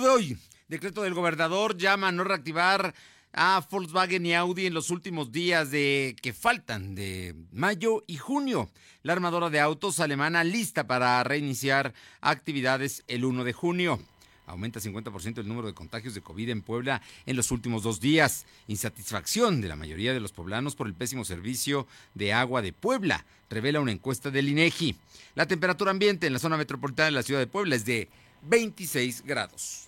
[0.00, 0.38] De hoy,
[0.68, 2.94] decreto del gobernador llama a no reactivar
[3.32, 8.70] a Volkswagen y Audi en los últimos días de que faltan de mayo y junio.
[9.02, 13.98] La armadora de autos alemana lista para reiniciar actividades el 1 de junio.
[14.46, 18.46] Aumenta 50% el número de contagios de COVID en Puebla en los últimos dos días.
[18.68, 23.26] Insatisfacción de la mayoría de los poblanos por el pésimo servicio de agua de Puebla,
[23.50, 24.94] revela una encuesta del INEGI.
[25.34, 28.08] La temperatura ambiente en la zona metropolitana de la ciudad de Puebla es de
[28.42, 29.87] 26 grados.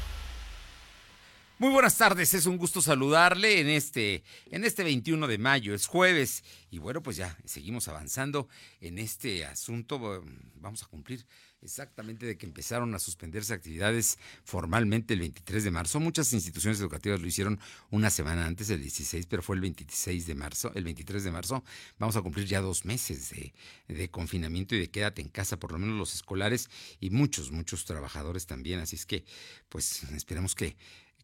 [1.61, 5.85] Muy buenas tardes, es un gusto saludarle en este, en este 21 de mayo, es
[5.85, 8.47] jueves, y bueno, pues ya seguimos avanzando
[8.79, 10.23] en este asunto.
[10.55, 11.23] Vamos a cumplir
[11.61, 15.99] exactamente de que empezaron a suspenderse actividades formalmente el 23 de marzo.
[15.99, 17.59] Muchas instituciones educativas lo hicieron
[17.91, 21.63] una semana antes, el 16, pero fue el 26 de marzo, el 23 de marzo.
[21.99, 23.53] Vamos a cumplir ya dos meses de,
[23.87, 27.85] de confinamiento y de quédate en casa, por lo menos los escolares y muchos, muchos
[27.85, 28.79] trabajadores también.
[28.79, 29.25] Así es que,
[29.69, 30.75] pues, esperemos que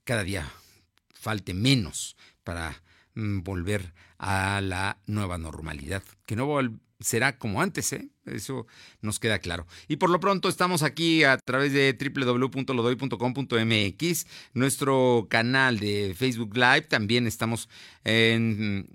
[0.08, 0.50] cada día
[1.14, 2.82] falte menos para
[3.14, 6.48] mm, volver a la nueva normalidad, que no
[7.00, 8.10] será como antes, ¿eh?
[8.28, 8.68] Eso
[9.02, 9.66] nos queda claro.
[9.88, 16.82] Y por lo pronto estamos aquí a través de www.lodoy.com.mx, nuestro canal de Facebook Live.
[16.82, 17.70] También estamos
[18.04, 18.90] en,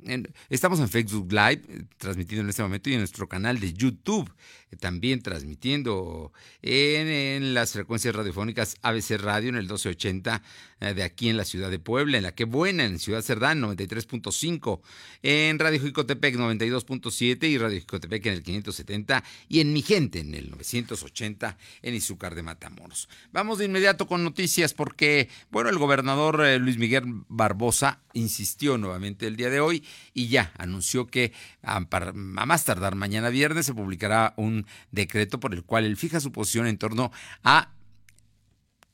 [0.50, 1.62] estamos en Facebook Live,
[1.98, 4.32] transmitiendo en este momento, y en nuestro canal de YouTube,
[4.80, 10.42] también transmitiendo en, las frecuencias radiofónicas ABC Radio en el 1280
[10.80, 13.60] eh, de aquí en la ciudad de Puebla, en la que buena, en Ciudad Cerdán
[13.60, 14.80] 93.5,
[15.22, 20.34] en Radio Jicotepec 92.7 y Radio Jicotepec en el 570 y en Mi Gente en
[20.34, 23.08] el 980 en Izúcar de Matamoros.
[23.32, 29.26] Vamos de inmediato con noticias porque, bueno, el gobernador eh, Luis Miguel Barbosa insistió nuevamente
[29.26, 31.32] el día de hoy y ya anunció que
[31.62, 36.20] a, a más tardar mañana viernes se publicará un decreto por el cual él fija
[36.20, 37.72] su posición en torno a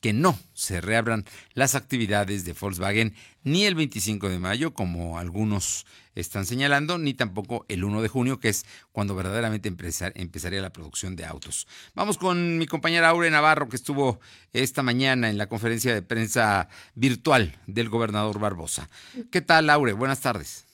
[0.01, 5.85] que no se reabran las actividades de Volkswagen ni el 25 de mayo, como algunos
[6.19, 11.15] están señalando, ni tampoco el 1 de junio, que es cuando verdaderamente empezaría la producción
[11.15, 11.67] de autos.
[11.95, 14.19] Vamos con mi compañera Aure Navarro, que estuvo
[14.53, 18.89] esta mañana en la conferencia de prensa virtual del gobernador Barbosa.
[19.31, 19.93] ¿Qué tal, Aure?
[19.93, 20.65] Buenas tardes.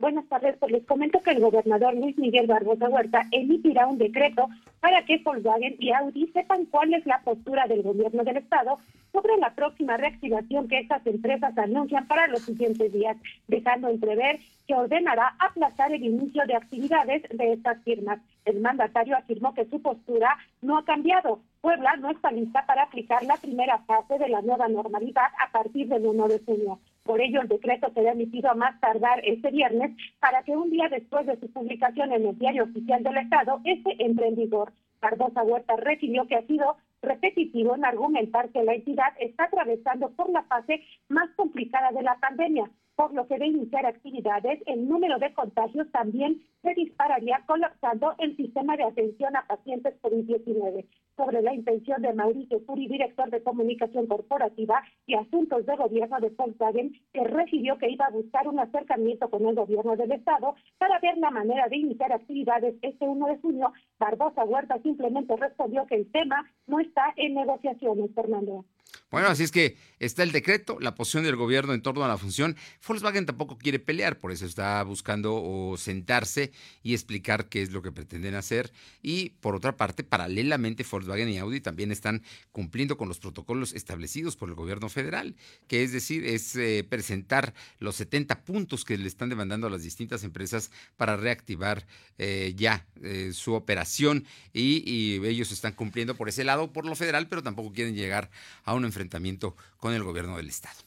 [0.00, 4.48] Buenas tardes, pues les comento que el gobernador Luis Miguel Barbosa Huerta emitirá un decreto
[4.80, 8.80] para que Volkswagen y Audi sepan cuál es la postura del gobierno del Estado
[9.14, 13.16] sobre la próxima reactivación que estas empresas anuncian para los siguientes días,
[13.46, 18.18] dejando entrever que ordenará aplazar el inicio de actividades de estas firmas.
[18.44, 21.38] El mandatario afirmó que su postura no ha cambiado.
[21.60, 25.86] Puebla no está lista para aplicar la primera fase de la nueva normalidad a partir
[25.88, 26.80] del 1 de junio.
[27.04, 30.88] Por ello, el decreto será emitido a más tardar este viernes para que un día
[30.88, 34.72] después de su publicación en el Diario Oficial del Estado, este entre en vigor.
[35.00, 40.30] Cardosa Huerta refirió que ha sido repetitivo en argumentar que la entidad está atravesando por
[40.30, 45.18] la fase más complicada de la pandemia, por lo que de iniciar actividades, el número
[45.18, 50.86] de contagios también se dispararía colapsando el sistema de atención a pacientes COVID-19.
[51.16, 56.30] Sobre la intención de Mauricio Puri, director de comunicación corporativa y asuntos de gobierno de
[56.30, 60.98] Volkswagen, que refirió que iba a buscar un acercamiento con el gobierno del Estado para
[60.98, 65.96] ver la manera de iniciar actividades este 1 de junio, Barbosa Huerta simplemente respondió que
[65.96, 68.64] el tema no está en negociaciones, Fernando.
[69.10, 72.18] Bueno, así es que está el decreto, la posición del gobierno en torno a la
[72.18, 72.56] función.
[72.86, 76.50] Volkswagen tampoco quiere pelear, por eso está buscando sentarse
[76.82, 78.72] y explicar qué es lo que pretenden hacer.
[79.02, 84.34] Y por otra parte, paralelamente, Volkswagen y Audi también están cumpliendo con los protocolos establecidos
[84.36, 85.36] por el gobierno federal,
[85.68, 89.84] que es decir, es eh, presentar los 70 puntos que le están demandando a las
[89.84, 91.86] distintas empresas para reactivar
[92.18, 94.26] eh, ya eh, su operación.
[94.52, 98.30] Y, y ellos están cumpliendo por ese lado, por lo federal, pero tampoco quieren llegar
[98.64, 100.83] a un enfrentamiento con el gobierno del Estado.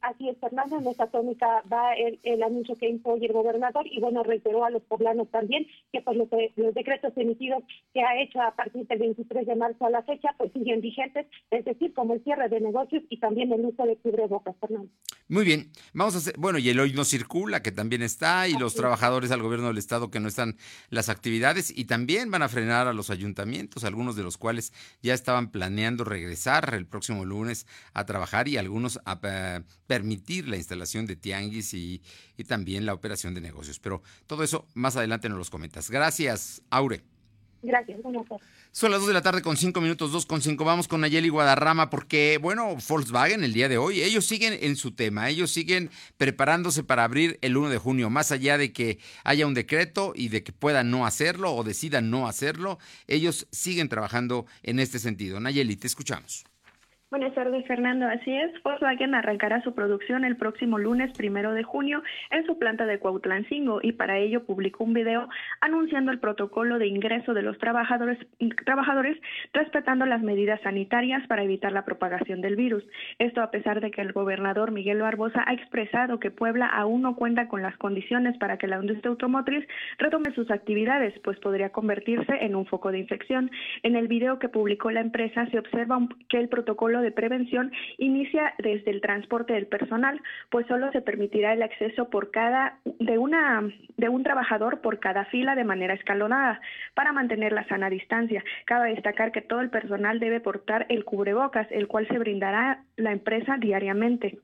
[0.00, 4.00] Así es, Fernando, en esa tónica va el, anuncio que hizo hoy el gobernador y
[4.00, 8.40] bueno, reiteró a los poblanos también que pues los, los, decretos emitidos que ha hecho
[8.40, 12.14] a partir del 23 de marzo a la fecha pues siguen vigentes, es decir, como
[12.14, 14.88] el cierre de negocios y también el uso de cubrebocas, Fernando.
[15.30, 18.54] Muy bien, vamos a hacer, bueno, y el hoy no circula, que también está, y
[18.54, 20.56] los trabajadores al gobierno del estado que no están
[20.88, 24.72] las actividades, y también van a frenar a los ayuntamientos, algunos de los cuales
[25.02, 30.56] ya estaban planeando regresar el próximo lunes a trabajar y algunos a eh, permitir la
[30.56, 32.00] instalación de tianguis y,
[32.46, 33.80] también la operación de negocios.
[33.80, 35.90] Pero todo eso más adelante nos los comentas.
[35.90, 37.02] Gracias, Aure.
[37.60, 37.98] Gracias.
[38.70, 40.64] Son las 2 de la tarde con 5 minutos, 2 con 5.
[40.64, 44.92] Vamos con Nayeli Guadarrama porque, bueno, Volkswagen el día de hoy, ellos siguen en su
[44.92, 49.46] tema, ellos siguen preparándose para abrir el 1 de junio, más allá de que haya
[49.48, 54.46] un decreto y de que puedan no hacerlo o decidan no hacerlo, ellos siguen trabajando
[54.62, 55.40] en este sentido.
[55.40, 56.44] Nayeli, te escuchamos.
[57.10, 58.06] Buenas tardes, Fernando.
[58.06, 62.84] Así es, Volkswagen arrancará su producción el próximo lunes primero de junio en su planta
[62.84, 65.26] de Cuautlancingo y para ello publicó un video
[65.62, 68.18] anunciando el protocolo de ingreso de los trabajadores,
[68.66, 69.16] trabajadores
[69.54, 72.84] respetando las medidas sanitarias para evitar la propagación del virus.
[73.18, 77.16] Esto a pesar de que el gobernador Miguel Barbosa ha expresado que Puebla aún no
[77.16, 79.66] cuenta con las condiciones para que la industria automotriz
[79.96, 83.50] retome sus actividades, pues podría convertirse en un foco de infección.
[83.82, 88.54] En el video que publicó la empresa se observa que el protocolo de prevención inicia
[88.58, 93.68] desde el transporte del personal, pues solo se permitirá el acceso por cada de una
[93.96, 96.60] de un trabajador por cada fila de manera escalonada
[96.94, 98.42] para mantener la sana distancia.
[98.64, 103.12] Cabe destacar que todo el personal debe portar el cubrebocas, el cual se brindará la
[103.12, 104.38] empresa diariamente.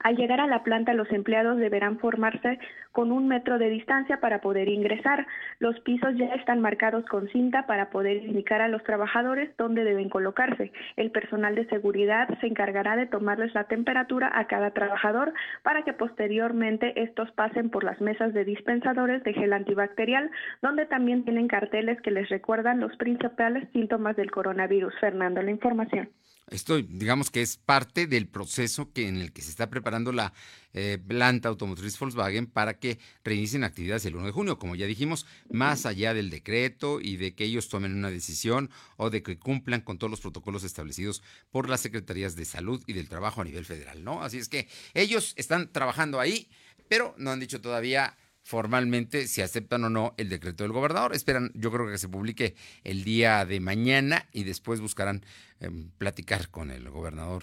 [0.00, 2.58] Al llegar a la planta, los empleados deberán formarse
[2.92, 5.26] con un metro de distancia para poder ingresar.
[5.58, 10.08] Los pisos ya están marcados con cinta para poder indicar a los trabajadores dónde deben
[10.08, 10.72] colocarse.
[10.96, 15.92] El personal de seguridad se encargará de tomarles la temperatura a cada trabajador para que
[15.92, 20.30] posteriormente estos pasen por las mesas de dispensadores de gel antibacterial,
[20.62, 24.94] donde también tienen carteles que les recuerdan los principales síntomas del coronavirus.
[25.00, 26.08] Fernando, la información.
[26.50, 30.32] Esto, digamos que es parte del proceso que, en el que se está preparando la
[30.72, 35.26] eh, planta automotriz Volkswagen para que reinicien actividades el 1 de junio, como ya dijimos,
[35.50, 39.80] más allá del decreto y de que ellos tomen una decisión o de que cumplan
[39.80, 43.64] con todos los protocolos establecidos por las secretarías de salud y del trabajo a nivel
[43.64, 44.22] federal, ¿no?
[44.22, 46.48] Así es que ellos están trabajando ahí,
[46.88, 48.16] pero no han dicho todavía
[48.48, 51.14] formalmente si aceptan o no el decreto del gobernador.
[51.14, 55.20] Esperan, yo creo que se publique el día de mañana y después buscarán
[55.60, 57.42] em, platicar con el gobernador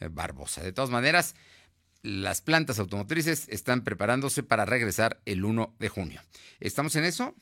[0.00, 0.62] eh, Barbosa.
[0.62, 1.36] De todas maneras,
[2.02, 6.22] las plantas automotrices están preparándose para regresar el 1 de junio.
[6.58, 7.34] ¿Estamos en eso?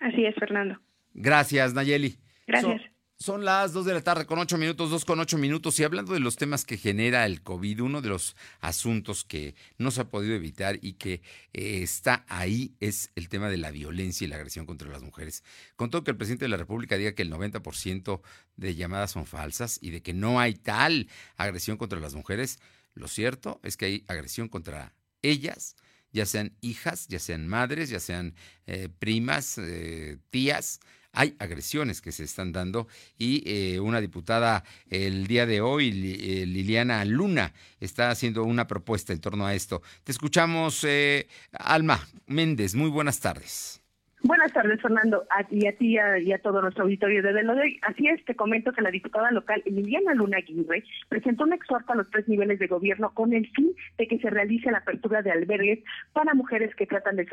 [0.00, 0.80] Así es, Fernando.
[1.12, 2.16] Gracias, Nayeli.
[2.46, 2.80] Gracias.
[3.20, 5.80] Son las 2 de la tarde con 8 minutos, 2 con 8 minutos.
[5.80, 9.90] Y hablando de los temas que genera el COVID, uno de los asuntos que no
[9.90, 11.14] se ha podido evitar y que
[11.52, 15.42] eh, está ahí es el tema de la violencia y la agresión contra las mujeres.
[15.74, 18.20] Con todo que el presidente de la República diga que el 90%
[18.54, 22.60] de llamadas son falsas y de que no hay tal agresión contra las mujeres,
[22.94, 25.74] lo cierto es que hay agresión contra ellas,
[26.12, 28.36] ya sean hijas, ya sean madres, ya sean
[28.68, 30.78] eh, primas, eh, tías
[31.12, 32.86] hay agresiones que se están dando
[33.18, 39.12] y eh, una diputada el día de hoy, eh, Liliana Luna, está haciendo una propuesta
[39.12, 39.82] en torno a esto.
[40.04, 42.74] Te escuchamos, eh, Alma Méndez.
[42.74, 43.77] Muy buenas tardes.
[44.24, 47.78] Buenas tardes, Fernando, a, y a ti y a todo nuestro auditorio de lo de
[47.82, 51.96] Así es, te comento que la diputada local Emiliana Luna Aguirre presentó un exhorto a
[51.96, 55.30] los tres niveles de gobierno con el fin de que se realice la apertura de
[55.30, 57.26] albergues para mujeres que tratan de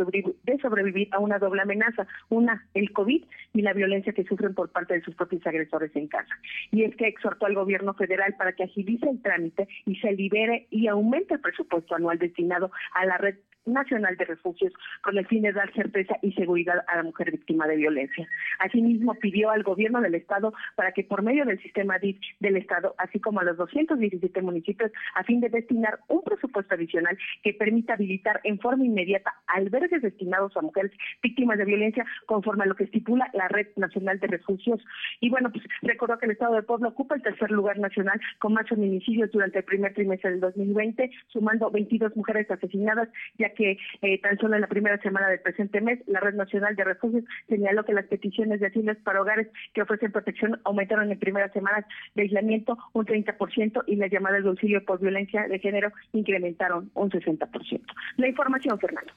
[0.62, 4.94] sobrevivir a una doble amenaza, una, el COVID y la violencia que sufren por parte
[4.94, 6.34] de sus propios agresores en casa.
[6.72, 10.68] Y es que exhortó al gobierno federal para que agilice el trámite y se libere
[10.70, 15.44] y aumente el presupuesto anual destinado a la red Nacional de Refugios con el fin
[15.44, 18.28] de dar certeza y seguridad a la mujer víctima de violencia.
[18.60, 22.96] Asimismo, pidió al gobierno del Estado para que por medio del sistema DIF del Estado,
[22.98, 27.94] así como a los 217 municipios, a fin de destinar un presupuesto adicional que permita
[27.94, 30.92] habilitar en forma inmediata albergues destinados a mujeres
[31.22, 34.84] víctimas de violencia conforme a lo que estipula la Red Nacional de Refugios.
[35.20, 38.54] Y bueno, pues recordó que el Estado de Puebla ocupa el tercer lugar nacional con
[38.54, 44.22] más feminicidios durante el primer trimestre del 2020, sumando 22 mujeres asesinadas, ya que eh,
[44.22, 47.84] tan solo en la primera semana del presente mes, la Red Nacional de Refugios señaló
[47.84, 52.24] que las peticiones de asilos para hogares que ofrecen protección aumentaron en primeras semanas de
[52.24, 57.82] aislamiento un 30% y las llamadas de auxilio por violencia de género incrementaron un 60%.
[58.18, 59.14] La información, Fernando.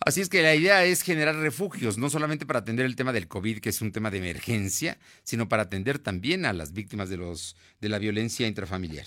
[0.00, 3.28] Así es que la idea es generar refugios, no solamente para atender el tema del
[3.28, 7.16] COVID, que es un tema de emergencia, sino para atender también a las víctimas de
[7.16, 9.06] los de la violencia intrafamiliar.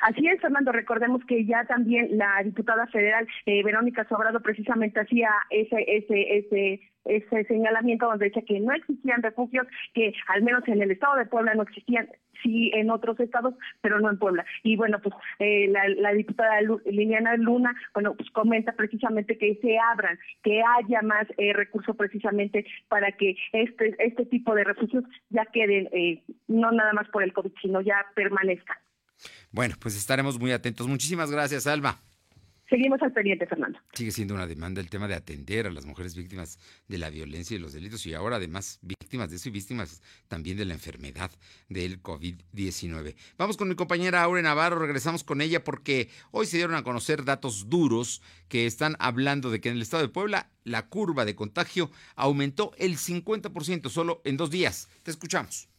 [0.00, 5.30] Así es, Fernando, recordemos que ya también la diputada federal eh, Verónica Sobrado precisamente hacía
[5.50, 10.82] ese, ese, ese ese señalamiento donde dice que no existían refugios, que al menos en
[10.82, 12.08] el estado de Puebla no existían,
[12.42, 14.44] sí en otros estados, pero no en Puebla.
[14.62, 20.18] Y bueno, pues eh, la, diputada Liliana Luna, bueno, pues comenta precisamente que se abran,
[20.42, 25.88] que haya más eh, recursos precisamente para que este, este tipo de refugios ya queden,
[25.92, 28.76] eh, no nada más por el COVID, sino ya permanezcan.
[29.50, 30.86] Bueno, pues estaremos muy atentos.
[30.86, 32.00] Muchísimas gracias, Alba.
[32.68, 33.78] Seguimos al pendiente, Fernando.
[33.94, 37.56] Sigue siendo una demanda el tema de atender a las mujeres víctimas de la violencia
[37.56, 41.30] y los delitos y ahora además víctimas de eso y víctimas también de la enfermedad
[41.70, 43.14] del COVID-19.
[43.38, 47.24] Vamos con mi compañera Aure Navarro, regresamos con ella porque hoy se dieron a conocer
[47.24, 51.34] datos duros que están hablando de que en el estado de Puebla la curva de
[51.34, 54.90] contagio aumentó el 50% solo en dos días.
[55.04, 55.70] Te escuchamos.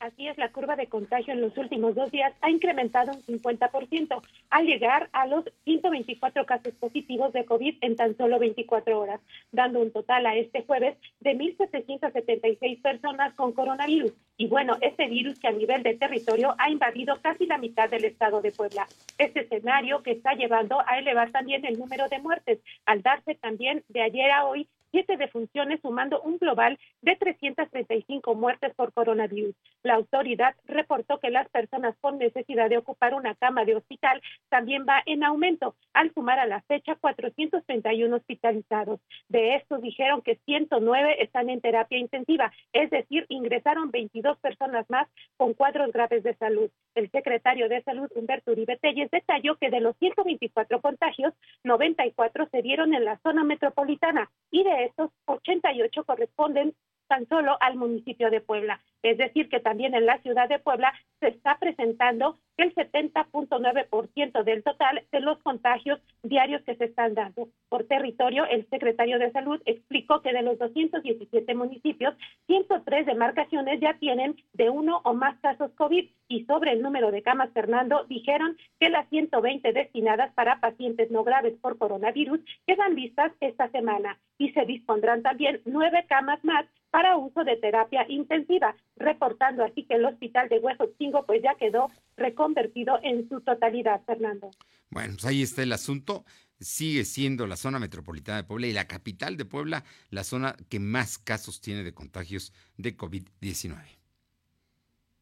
[0.00, 4.22] Así es, la curva de contagio en los últimos dos días ha incrementado un 50%
[4.48, 9.80] al llegar a los 124 casos positivos de COVID en tan solo 24 horas, dando
[9.80, 14.12] un total a este jueves de 1.776 personas con coronavirus.
[14.36, 18.04] Y bueno, este virus que a nivel de territorio ha invadido casi la mitad del
[18.04, 18.86] estado de Puebla.
[19.18, 23.82] Este escenario que está llevando a elevar también el número de muertes, al darse también
[23.88, 29.54] de ayer a hoy siete defunciones, sumando un global de 335 muertes por coronavirus.
[29.82, 34.84] La autoridad reportó que las personas con necesidad de ocupar una cama de hospital también
[34.88, 39.00] va en aumento, al sumar a la fecha 431 hospitalizados.
[39.28, 45.08] De estos dijeron que 109 están en terapia intensiva, es decir, ingresaron 22 personas más
[45.36, 46.70] con cuadros graves de salud.
[46.98, 52.60] El secretario de Salud, Humberto Uribe Telles, detalló que de los 124 contagios, 94 se
[52.60, 56.74] dieron en la zona metropolitana y de estos 88 corresponden
[57.06, 58.82] tan solo al municipio de Puebla.
[59.02, 64.62] Es decir, que también en la ciudad de Puebla se está presentando el 70.9% del
[64.64, 67.48] total de los contagios diarios que se están dando.
[67.68, 72.14] Por territorio, el secretario de Salud explicó que de los 217 municipios,
[72.46, 77.22] 103 demarcaciones ya tienen de uno o más casos COVID y sobre el número de
[77.22, 83.32] camas, Fernando, dijeron que las 120 destinadas para pacientes no graves por coronavirus quedan listas
[83.40, 89.64] esta semana y se dispondrán también nueve camas más para uso de terapia intensiva, reportando
[89.64, 94.50] así que el hospital de Huejotzingo pues ya quedó reconvertido en su totalidad, Fernando.
[94.90, 96.24] Bueno, pues ahí está el asunto.
[96.60, 100.80] Sigue siendo la zona metropolitana de Puebla y la capital de Puebla la zona que
[100.80, 103.97] más casos tiene de contagios de COVID-19.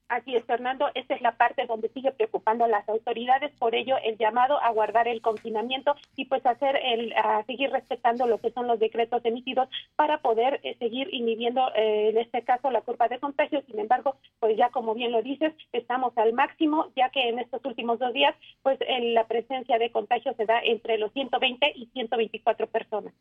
[0.08, 3.96] Así es, Fernando, esta es la parte donde sigue preocupando a las autoridades, por ello
[4.04, 8.52] el llamado a guardar el confinamiento y pues hacer el a seguir respetando lo que
[8.52, 13.08] son los decretos emitidos para poder eh, seguir inhibiendo eh, en este caso la curva
[13.08, 13.62] de contagio.
[13.66, 17.64] Sin embargo, pues ya como bien lo dices, estamos al máximo, ya que en estos
[17.64, 22.68] últimos dos días, pues la presencia de contagio se da entre los 120 y 124
[22.68, 23.12] personas.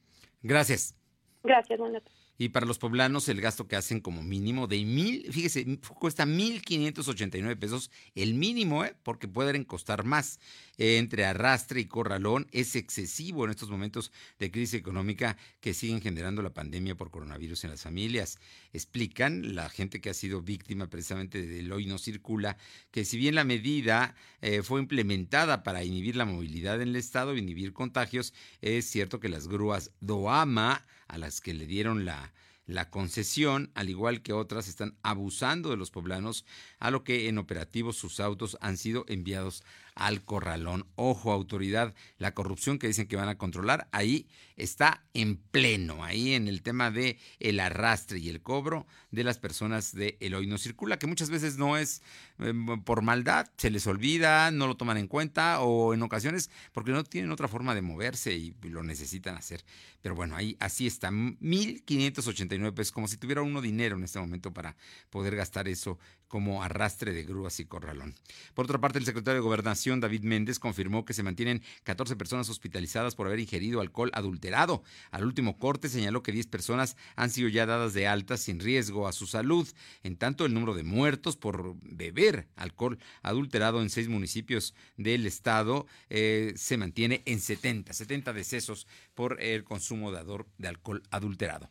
[0.44, 0.96] Gracias.
[1.44, 2.04] Gracias, buenas
[2.38, 6.62] y para los poblanos el gasto que hacen como mínimo de mil, fíjese, cuesta mil
[6.62, 8.96] quinientos ochenta y nueve pesos el mínimo, ¿eh?
[9.04, 10.40] porque pueden costar más.
[10.78, 16.42] entre arrastre y corralón es excesivo en estos momentos de crisis económica que siguen generando
[16.42, 18.40] la pandemia por coronavirus en las familias.
[18.74, 22.58] Explican la gente que ha sido víctima precisamente del hoy no circula,
[22.92, 27.38] que si bien la medida eh, fue implementada para inhibir la movilidad en el estado,
[27.38, 32.34] inhibir contagios, es cierto que las grúas Doama, a las que le dieron la
[32.68, 36.46] la concesión, al igual que otras, están abusando de los poblanos,
[36.80, 40.88] a lo que en operativos sus autos han sido enviados al corralón.
[40.96, 46.34] Ojo, autoridad, la corrupción que dicen que van a controlar, ahí está en pleno, ahí
[46.34, 50.48] en el tema de el arrastre y el cobro de las personas de el hoy
[50.48, 52.02] no circula, que muchas veces no es
[52.40, 56.92] em, por maldad, se les olvida, no lo toman en cuenta o en ocasiones porque
[56.92, 59.64] no tienen otra forma de moverse y lo necesitan hacer.
[60.06, 64.54] Pero bueno, ahí así está, 1.589 pesos, como si tuviera uno dinero en este momento
[64.54, 64.76] para
[65.10, 65.98] poder gastar eso
[66.28, 68.14] como arrastre de grúas y corralón.
[68.54, 72.50] Por otra parte, el secretario de Gobernación, David Méndez, confirmó que se mantienen 14 personas
[72.50, 74.45] hospitalizadas por haber ingerido alcohol adulterado.
[74.54, 79.08] Al último corte señaló que 10 personas han sido ya dadas de alta sin riesgo
[79.08, 79.68] a su salud.
[80.04, 85.88] En tanto, el número de muertos por beber alcohol adulterado en seis municipios del estado
[86.10, 91.70] eh, se mantiene en 70, 70 decesos por el consumo de, de alcohol adulterado.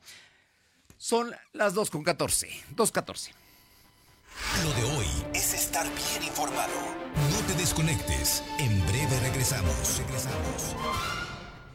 [0.97, 3.33] Son las 2.14, 2.14.
[4.63, 6.73] Lo de hoy es estar bien informado.
[7.31, 8.43] No te desconectes.
[8.59, 9.99] En breve regresamos.
[9.99, 11.24] Regresamos.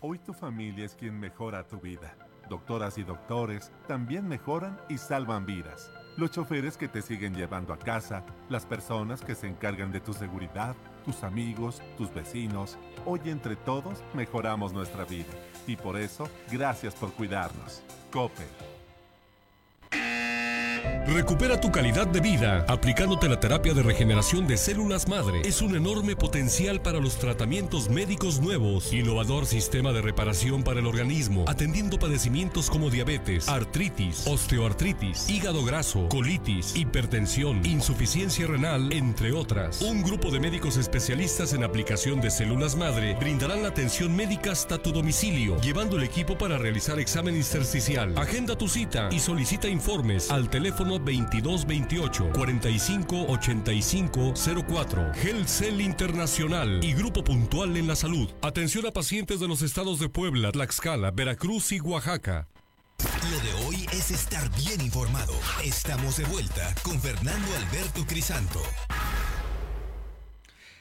[0.00, 2.16] Hoy tu familia es quien mejora tu vida.
[2.48, 5.90] Doctoras y doctores también mejoran y salvan vidas.
[6.16, 10.12] Los choferes que te siguen llevando a casa, las personas que se encargan de tu
[10.12, 12.78] seguridad, tus amigos, tus vecinos.
[13.04, 15.32] Hoy entre todos mejoramos nuestra vida.
[15.66, 17.82] Y por eso, gracias por cuidarnos.
[18.10, 18.69] Coppel.
[21.06, 25.42] Recupera tu calidad de vida aplicándote la terapia de regeneración de células madre.
[25.44, 28.92] Es un enorme potencial para los tratamientos médicos nuevos.
[28.92, 36.08] Innovador sistema de reparación para el organismo, atendiendo padecimientos como diabetes, artritis, osteoartritis, hígado graso,
[36.08, 39.82] colitis, hipertensión, insuficiencia renal, entre otras.
[39.82, 44.78] Un grupo de médicos especialistas en aplicación de células madre brindarán la atención médica hasta
[44.78, 48.16] tu domicilio, llevando el equipo para realizar examen intersticial.
[48.16, 54.34] Agenda tu cita y solicita informes al teléfono 2228 45 85
[54.66, 55.12] 04.
[55.46, 58.28] Cell Internacional y Grupo Puntual en la Salud.
[58.42, 62.48] Atención a pacientes de los estados de Puebla, Tlaxcala, Veracruz y Oaxaca.
[63.30, 65.32] Lo de hoy es estar bien informado.
[65.64, 68.60] Estamos de vuelta con Fernando Alberto Crisanto.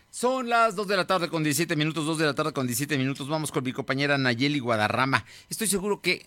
[0.09, 2.97] Son las 2 de la tarde con 17 minutos, 2 de la tarde con 17
[2.97, 3.29] minutos.
[3.29, 5.23] Vamos con mi compañera Nayeli Guadarrama.
[5.49, 6.25] Estoy seguro que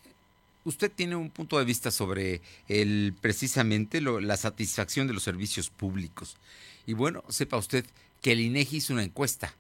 [0.65, 6.37] usted tiene un punto de vista sobre el precisamente la satisfacción de los servicios públicos.
[6.87, 7.87] Y bueno, sepa usted
[8.21, 9.55] que el INEGI hizo una encuesta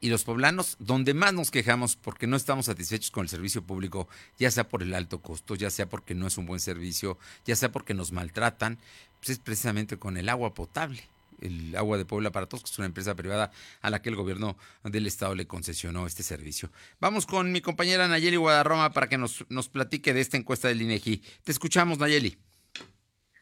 [0.00, 4.08] y los poblanos, donde más nos quejamos porque no estamos satisfechos con el servicio público,
[4.38, 7.56] ya sea por el alto costo, ya sea porque no es un buen servicio, ya
[7.56, 8.78] sea porque nos maltratan,
[9.20, 11.08] pues es precisamente con el agua potable
[11.40, 13.50] el Agua de Puebla para Todos, que es una empresa privada
[13.82, 16.70] a la que el gobierno del estado le concesionó este servicio.
[17.00, 20.82] Vamos con mi compañera Nayeli Guadarroma para que nos, nos platique de esta encuesta del
[20.82, 21.22] INEGI.
[21.44, 22.38] Te escuchamos, Nayeli.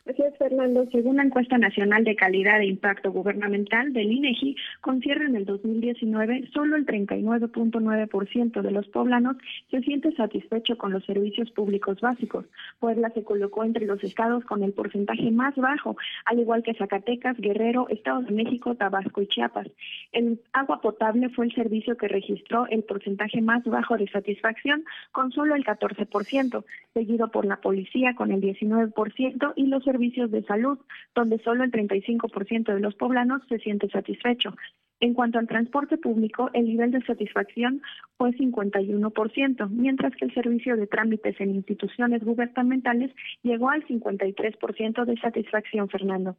[0.06, 0.86] Gracias, Fernando.
[0.92, 6.50] Según la encuesta nacional de calidad e impacto gubernamental del INEGI, con en el 2019,
[6.52, 9.38] solo el 39.9% de los poblanos
[9.70, 12.44] se siente satisfecho con los servicios públicos básicos.
[12.80, 17.38] Puebla se colocó entre los estados con el porcentaje más bajo, al igual que Zacatecas,
[17.38, 19.68] Guerrero, Estado de México, Tabasco y Chiapas.
[20.12, 25.32] El agua potable fue el servicio que registró el porcentaje más bajo de satisfacción, con
[25.32, 26.62] solo el 14%,
[26.92, 30.78] seguido por la policía con el 19% y los servicios de salud,
[31.14, 34.56] donde solo el 35% de los poblanos se siente satisfecho.
[35.00, 37.82] En cuanto al transporte público, el nivel de satisfacción
[38.16, 43.10] fue 51%, mientras que el servicio de trámites en instituciones gubernamentales
[43.42, 46.36] llegó al 53% de satisfacción, Fernando.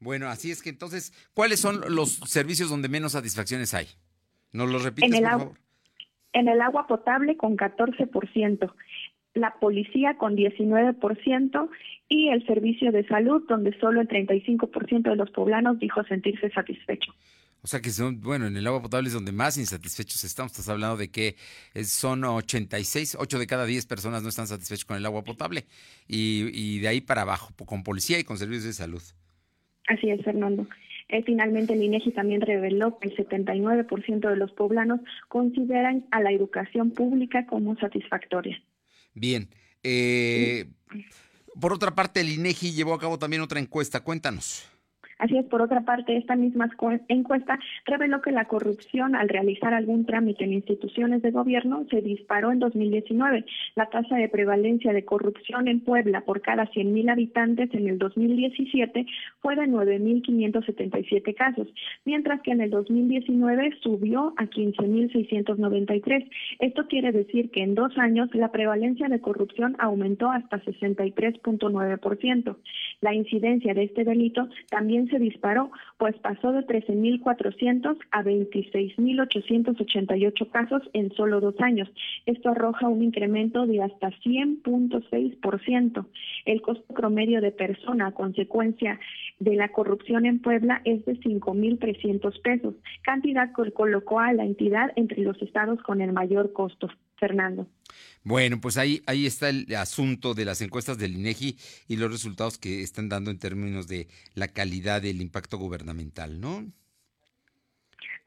[0.00, 3.86] Bueno, así es que entonces, ¿cuáles son los servicios donde menos satisfacciones hay?
[4.52, 5.58] ¿Nos los repites, por favor?
[6.32, 8.72] En el agua potable con 14%,
[9.38, 11.68] la policía con 19%
[12.08, 17.12] y el servicio de salud, donde solo el 35% de los poblanos dijo sentirse satisfecho.
[17.62, 20.52] O sea que son, bueno, en el agua potable es donde más insatisfechos estamos.
[20.52, 21.34] Estás hablando de que
[21.82, 25.64] son 86, 8 de cada 10 personas no están satisfechos con el agua potable.
[26.06, 29.02] Y, y de ahí para abajo, con policía y con servicios de salud.
[29.88, 30.66] Así es, Fernando.
[31.08, 36.32] Eh, finalmente, el INEGI también reveló que el 79% de los poblanos consideran a la
[36.32, 38.60] educación pública como satisfactoria.
[39.18, 39.48] Bien.
[39.82, 40.66] Eh,
[41.60, 44.00] por otra parte, el INEGI llevó a cabo también otra encuesta.
[44.00, 44.64] Cuéntanos.
[45.18, 46.70] Así es, por otra parte, esta misma
[47.08, 52.52] encuesta reveló que la corrupción al realizar algún trámite en instituciones de gobierno se disparó
[52.52, 53.44] en 2019.
[53.74, 59.06] La tasa de prevalencia de corrupción en Puebla por cada 100.000 habitantes en el 2017
[59.40, 61.66] fue de 9.577 casos,
[62.04, 66.30] mientras que en el 2019 subió a 15.693.
[66.60, 72.56] Esto quiere decir que en dos años la prevalencia de corrupción aumentó hasta 63.9%.
[73.00, 80.82] La incidencia de este delito también se disparó, pues pasó de 13.400 a 26.888 casos
[80.92, 81.88] en solo dos años.
[82.26, 86.06] Esto arroja un incremento de hasta 100.6%.
[86.44, 88.98] El costo promedio de persona a consecuencia
[89.38, 94.92] de la corrupción en Puebla es de 5.300 pesos, cantidad que colocó a la entidad
[94.96, 96.88] entre los estados con el mayor costo.
[97.18, 97.68] Fernando.
[98.24, 102.58] Bueno, pues ahí, ahí está el asunto de las encuestas del INEGI y los resultados
[102.58, 106.70] que están dando en términos de la calidad del impacto gubernamental, ¿no?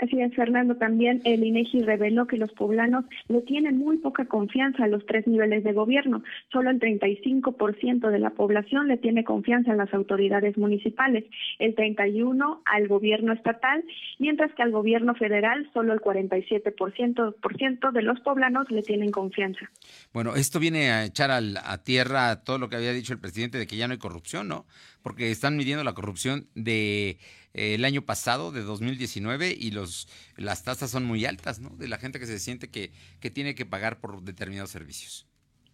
[0.01, 0.77] Así es, Fernando.
[0.77, 5.27] También el INEGI reveló que los poblanos le tienen muy poca confianza a los tres
[5.27, 6.23] niveles de gobierno.
[6.51, 11.25] Solo el 35% de la población le tiene confianza en las autoridades municipales,
[11.59, 13.83] el 31% al gobierno estatal,
[14.17, 19.69] mientras que al gobierno federal solo el 47% de los poblanos le tienen confianza.
[20.13, 23.67] Bueno, esto viene a echar a tierra todo lo que había dicho el presidente de
[23.67, 24.65] que ya no hay corrupción, ¿no?
[25.03, 27.19] Porque están midiendo la corrupción de
[27.53, 31.69] el año pasado, de 2019, y los las tasas son muy altas, ¿no?
[31.69, 35.27] De la gente que se siente que, que tiene que pagar por determinados servicios.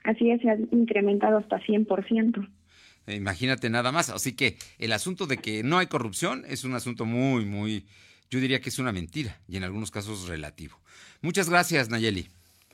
[0.04, 2.48] Así es, se ha incrementado hasta 100%.
[3.08, 4.10] Eh, imagínate nada más.
[4.10, 7.86] Así que el asunto de que no hay corrupción es un asunto muy, muy,
[8.30, 10.78] yo diría que es una mentira y en algunos casos relativo.
[11.22, 12.28] Muchas gracias, Nayeli.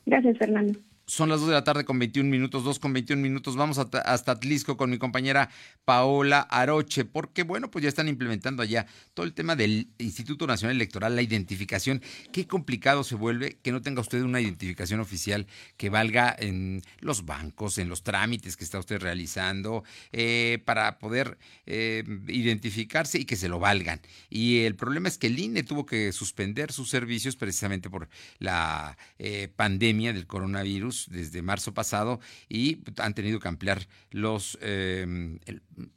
[0.05, 0.79] Gracias, Fernando.
[1.05, 3.57] Son las 2 de la tarde con 21 minutos, 2 con 21 minutos.
[3.57, 5.49] Vamos hasta Atlisco con mi compañera
[5.83, 10.77] Paola Aroche, porque bueno, pues ya están implementando allá todo el tema del Instituto Nacional
[10.77, 12.01] Electoral, la identificación.
[12.31, 17.25] Qué complicado se vuelve que no tenga usted una identificación oficial que valga en los
[17.25, 23.35] bancos, en los trámites que está usted realizando, eh, para poder eh, identificarse y que
[23.35, 23.99] se lo valgan.
[24.29, 28.07] Y el problema es que el INE tuvo que suspender sus servicios precisamente por
[28.39, 35.39] la eh, pandemia del coronavirus desde marzo pasado y han tenido que ampliar los, eh,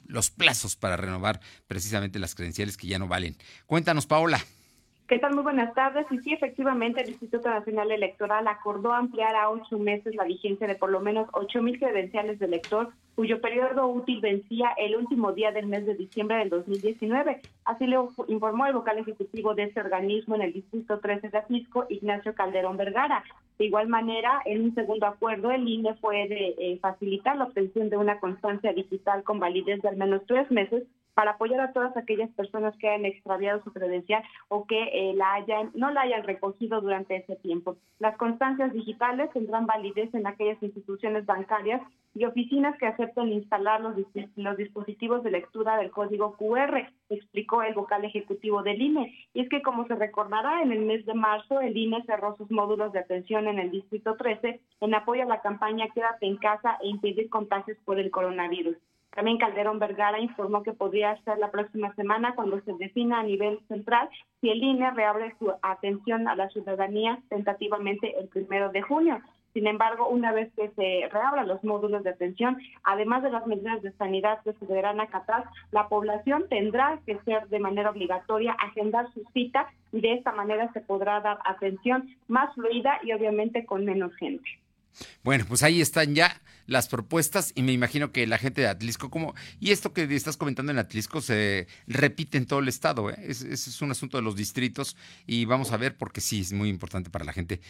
[0.07, 3.37] los plazos para renovar precisamente las credenciales que ya no valen.
[3.67, 4.45] Cuéntanos, Paola.
[5.09, 5.35] ¿Qué tal?
[5.35, 6.05] Muy buenas tardes.
[6.11, 10.75] Y sí, efectivamente, el Instituto Nacional Electoral acordó ampliar a ocho meses la vigencia de
[10.75, 15.53] por lo menos ocho mil credenciales de elector, cuyo periodo útil vencía el último día
[15.53, 17.41] del mes de diciembre del 2019.
[17.65, 21.87] Así le informó el vocal ejecutivo de este organismo en el Distrito 13 de Atlisco,
[21.89, 23.23] Ignacio Calderón Vergara.
[23.61, 27.97] De igual manera, en un segundo acuerdo, el INE puede eh, facilitar la obtención de
[27.97, 30.83] una constancia digital con validez de al menos tres meses
[31.17, 35.33] para apoyar a todas aquellas personas que hayan extraviado su credencial o que eh, la
[35.33, 37.79] hayan, no la hayan recogido durante ese tiempo.
[37.99, 41.81] Las constancias digitales tendrán validez en aquellas instituciones bancarias
[42.15, 43.95] y oficinas que acepten instalar los,
[44.37, 49.15] los dispositivos de lectura del código QR, explicó el vocal ejecutivo del INE.
[49.33, 52.51] Y es que, como se recordará, en el mes de marzo el INE cerró sus
[52.51, 56.77] módulos de atención en el Distrito 13 en apoyo a la campaña Quédate en casa
[56.83, 58.77] e impedir contagios por el coronavirus.
[59.17, 63.59] También Calderón Vergara informó que podría ser la próxima semana cuando se defina a nivel
[63.67, 64.11] central
[64.43, 69.23] si el INE reabre su atención a la ciudadanía tentativamente el primero de junio.
[69.55, 73.81] Sin embargo, una vez que se reabran los módulos de atención, además de las medidas
[73.81, 79.11] de sanidad que se deberán acatar, la población tendrá que ser de manera obligatoria agendar
[79.15, 83.87] su cita y de esta manera se podrá dar atención más fluida y obviamente con
[83.87, 84.47] menos gente.
[85.25, 86.33] Bueno, pues ahí están ya
[86.67, 90.37] las propuestas y me imagino que la gente de Atlisco, como, y esto que estás
[90.37, 93.17] comentando en Atlisco se repite en todo el estado, ¿eh?
[93.23, 96.69] es, es, un asunto de los distritos y vamos a ver porque sí, es muy
[96.69, 97.61] importante para la gente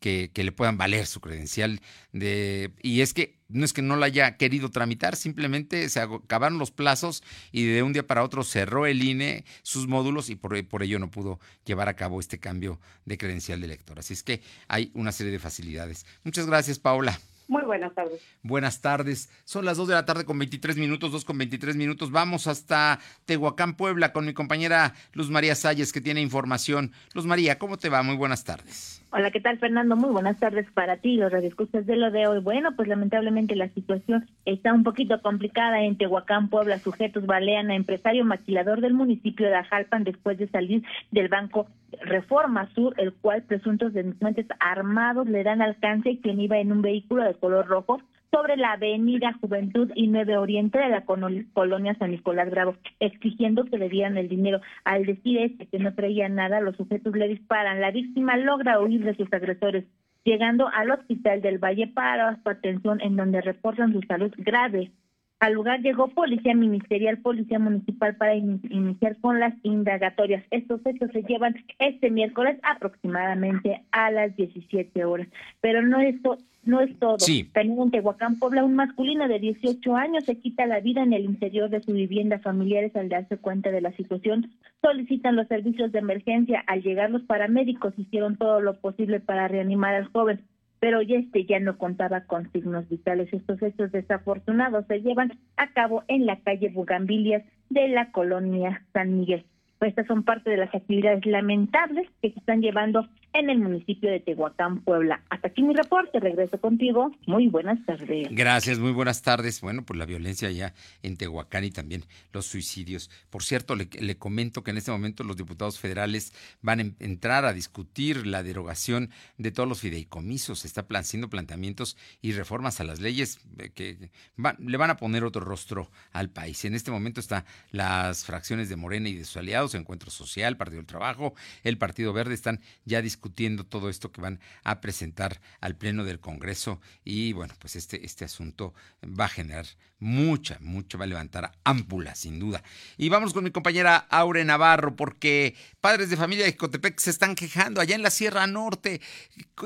[0.00, 1.80] que, que le puedan valer su credencial
[2.12, 6.58] de, y es que no es que no la haya querido tramitar, simplemente se acabaron
[6.58, 10.66] los plazos y de un día para otro cerró el INE sus módulos y por,
[10.66, 13.98] por ello no pudo llevar a cabo este cambio de credencial de elector.
[13.98, 16.06] Así es que hay una serie de facilidades.
[16.24, 17.20] Muchas gracias, Paula.
[17.48, 18.20] Muy buenas tardes.
[18.42, 19.28] Buenas tardes.
[19.44, 22.10] Son las 2 de la tarde con 23 minutos, 2 con 23 minutos.
[22.10, 26.92] Vamos hasta Tehuacán, Puebla, con mi compañera Luz María Salles, que tiene información.
[27.14, 28.02] Luz María, ¿cómo te va?
[28.02, 29.02] Muy buenas tardes.
[29.18, 29.96] Hola, ¿qué tal, Fernando?
[29.96, 32.40] Muy buenas tardes para ti, los radioescuchas de lo de hoy.
[32.40, 36.78] Bueno, pues lamentablemente la situación está un poquito complicada en Tehuacán, Puebla.
[36.80, 41.66] Sujetos balean a empresario maquilador del municipio de Ajalpan después de salir del banco
[42.02, 46.82] Reforma Sur, el cual presuntos delincuentes armados le dan alcance y quien iba en un
[46.82, 48.02] vehículo de color rojo
[48.36, 53.78] sobre la avenida Juventud y 9 Oriente de la colonia San Nicolás Bravo, exigiendo que
[53.78, 54.60] le dieran el dinero.
[54.84, 57.80] Al decir este que no traía nada, los sujetos le disparan.
[57.80, 59.86] La víctima logra huir de sus agresores,
[60.22, 64.92] llegando al hospital del Valle para su atención, en donde reportan su salud grave.
[65.40, 70.44] Al lugar llegó policía ministerial, policía municipal para iniciar con las indagatorias.
[70.50, 75.28] Estos hechos se llevan este miércoles aproximadamente a las 17 horas.
[75.62, 77.16] Pero no esto no es todo.
[77.52, 81.24] También en Tehuacán, Puebla, un masculino de 18 años se quita la vida en el
[81.24, 82.38] interior de su vivienda.
[82.38, 84.52] Familiares, al darse cuenta de la situación,
[84.82, 86.62] solicitan los servicios de emergencia.
[86.66, 90.44] Al llegar los paramédicos, hicieron todo lo posible para reanimar al joven
[90.78, 93.32] pero ya este ya no contaba con signos vitales.
[93.32, 99.18] Estos hechos desafortunados se llevan a cabo en la calle Bugambilias de la colonia San
[99.18, 99.44] Miguel.
[99.78, 103.06] Pues estas son parte de las actividades lamentables que se están llevando
[103.38, 105.22] en el municipio de Tehuacán, Puebla.
[105.28, 107.12] Hasta aquí mi reporte, regreso contigo.
[107.26, 108.28] Muy buenas tardes.
[108.30, 109.60] Gracias, muy buenas tardes.
[109.60, 113.10] Bueno, pues la violencia ya en Tehuacán y también los suicidios.
[113.28, 117.52] Por cierto, le, comento que en este momento los diputados federales van a entrar a
[117.52, 120.60] discutir la derogación de todos los fideicomisos.
[120.60, 124.10] Se está haciendo planteamientos y reformas a las leyes eh, que
[124.58, 126.64] le van a poner otro rostro al país.
[126.64, 130.78] En este momento están las fracciones de Morena y de sus aliados, Encuentro Social, Partido
[130.78, 135.76] del Trabajo, el Partido Verde, están ya discutiendo todo esto que van a presentar al
[135.76, 139.66] Pleno del Congreso y bueno, pues este, este asunto va a generar
[139.98, 142.62] mucha, mucha, va a levantar ámpula, sin duda.
[142.96, 147.34] Y vamos con mi compañera Aure Navarro, porque padres de familia de Jicotepec se están
[147.34, 149.00] quejando allá en la Sierra Norte.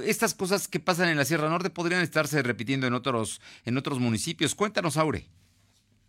[0.04, 3.98] Estas cosas que pasan en la Sierra Norte podrían estarse repitiendo en otros, en otros
[3.98, 4.54] municipios.
[4.54, 5.28] Cuéntanos, Aure.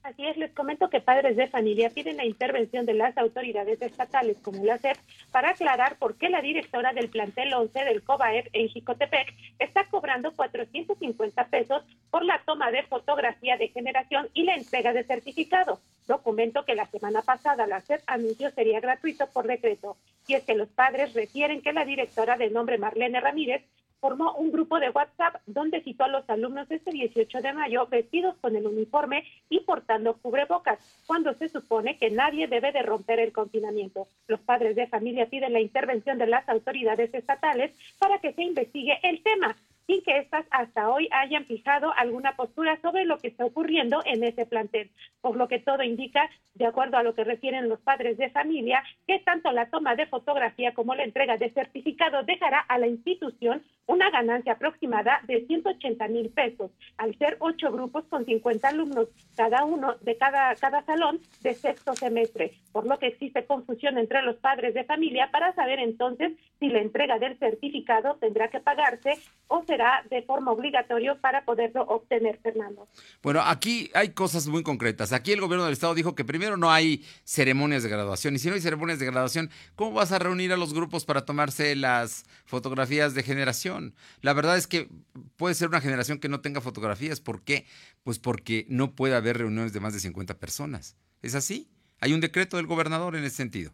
[0.04, 4.38] Así es, les comento que padres de familia piden la intervención de las autoridades estatales
[4.42, 4.98] como la SEP
[5.32, 10.36] para aclarar por qué la directora del plantel 11 del COBAEP en Jicotepec está cobrando
[10.36, 16.66] 450 pesos por la toma de fotografía de generación y la entrega de certificado, documento
[16.66, 19.98] que la semana pasada la SEP anunció sería gratuito por decreto.
[20.28, 23.64] Y es que los padres refieren que la directora de nombre Marlene Ramírez
[24.02, 28.36] formó un grupo de WhatsApp donde citó a los alumnos este 18 de mayo vestidos
[28.42, 33.32] con el uniforme y portando cubrebocas, cuando se supone que nadie debe de romper el
[33.32, 34.08] confinamiento.
[34.28, 39.00] Los padres de familia piden la intervención de las autoridades estatales para que se investigue
[39.04, 39.56] el tema
[39.92, 44.24] sin que éstas hasta hoy hayan fijado alguna postura sobre lo que está ocurriendo en
[44.24, 44.90] ese plantel.
[45.20, 48.84] Por lo que todo indica, de acuerdo a lo que refieren los padres de familia,
[49.06, 53.64] que tanto la toma de fotografía como la entrega de certificado dejará a la institución
[53.88, 59.66] una ganancia aproximada de 180 mil pesos, al ser ocho grupos con 50 alumnos, cada
[59.66, 64.38] uno de cada, cada salón de sexto semestre, por lo que existe confusión entre los
[64.38, 69.16] padres de familia para saber entonces si la entrega del certificado tendrá que pagarse
[69.48, 72.88] o será de forma obligatoria para poderlo obtener, Fernando.
[73.22, 75.14] Bueno, aquí hay cosas muy concretas.
[75.14, 78.48] Aquí el gobierno del estado dijo que primero no hay ceremonias de graduación y si
[78.48, 82.26] no hay ceremonias de graduación, ¿cómo vas a reunir a los grupos para tomarse las
[82.46, 83.94] fotografías de generación?
[84.22, 84.90] La verdad es que
[85.38, 87.22] puede ser una generación que no tenga fotografías.
[87.22, 87.66] ¿Por qué?
[88.04, 90.96] Pues porque no puede haber reuniones de más de 50 personas.
[91.22, 91.70] ¿Es así?
[92.00, 93.72] Hay un decreto del gobernador en ese sentido.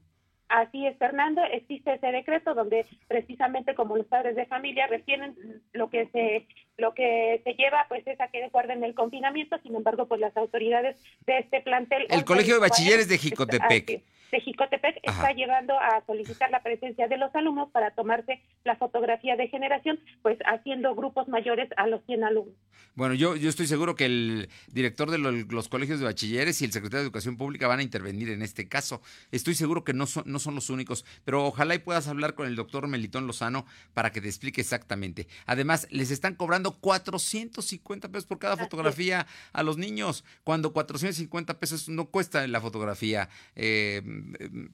[0.49, 5.35] Así es, Fernando, existe ese decreto donde precisamente como los padres de familia refieren
[5.73, 9.75] lo que se lo que se lleva pues es a que guarden el confinamiento, sin
[9.75, 14.99] embargo, pues las autoridades de este plantel El Colegio de Bachilleres de Jicotepec de Jicotepec
[15.03, 19.99] está llevando a solicitar la presencia de los alumnos para tomarse la fotografía de generación,
[20.21, 22.55] pues haciendo grupos mayores a los 100 alumnos.
[22.95, 26.71] Bueno, yo, yo estoy seguro que el director de los colegios de bachilleres y el
[26.71, 29.01] secretario de Educación Pública van a intervenir en este caso.
[29.31, 32.47] Estoy seguro que no son, no son los únicos, pero ojalá y puedas hablar con
[32.47, 35.27] el doctor Melitón Lozano para que te explique exactamente.
[35.45, 41.89] Además, les están cobrando 450 pesos por cada fotografía a los niños, cuando 450 pesos
[41.89, 43.29] no cuesta la fotografía.
[43.55, 44.01] Eh,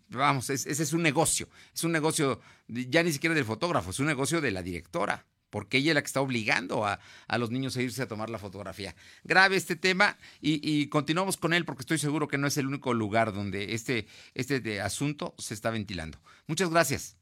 [0.09, 4.07] vamos, ese es un negocio, es un negocio ya ni siquiera del fotógrafo, es un
[4.07, 6.99] negocio de la directora porque ella es la que está obligando a,
[7.37, 8.95] los niños a irse a tomar la fotografía.
[9.23, 12.91] Grave este tema y, continuamos con él porque estoy seguro que no es el único
[12.95, 16.17] lugar donde este, este asunto se está ventilando.
[16.47, 17.17] Muchas gracias.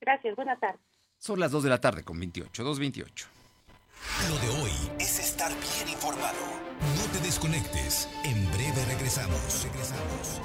[0.00, 0.80] Gracias, buenas tardes.
[1.18, 3.26] Son las 2 de la tarde con 28, 2.28.
[4.28, 6.38] Lo de hoy es estar bien informado.
[6.96, 8.08] No te desconectes.
[8.24, 9.64] En breve regresamos.
[9.64, 10.40] Regresamos.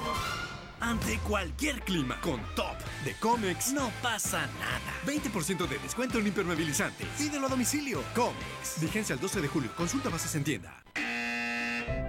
[0.80, 4.92] Ante cualquier clima, con Top de Comex no pasa nada.
[5.06, 7.06] 20% de descuento en impermeabilizantes.
[7.18, 8.02] Pídelo a domicilio.
[8.14, 8.80] Comex.
[8.80, 9.70] Vigencia el 12 de julio.
[9.76, 10.82] Consulta bases en tienda.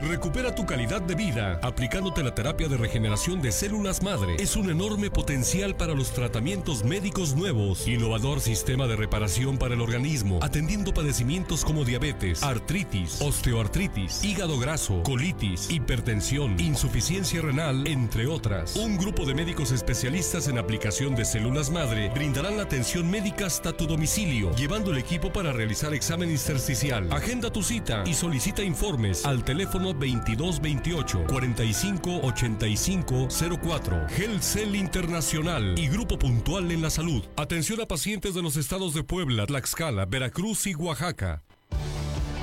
[0.01, 4.35] Recupera tu calidad de vida aplicándote la terapia de regeneración de células madre.
[4.39, 7.87] Es un enorme potencial para los tratamientos médicos nuevos.
[7.87, 15.01] Innovador sistema de reparación para el organismo, atendiendo padecimientos como diabetes, artritis, osteoartritis, hígado graso,
[15.03, 18.75] colitis, hipertensión, insuficiencia renal, entre otras.
[18.75, 23.71] Un grupo de médicos especialistas en aplicación de células madre brindarán la atención médica hasta
[23.73, 27.11] tu domicilio, llevando el equipo para realizar examen intersticial.
[27.11, 33.27] Agenda tu cita y solicita informes al teléfono 2228 45 85
[33.61, 34.07] 04.
[34.09, 37.23] Gelcel Internacional y Grupo Puntual en la Salud.
[37.35, 41.43] Atención a pacientes de los estados de Puebla, Tlaxcala, Veracruz y Oaxaca.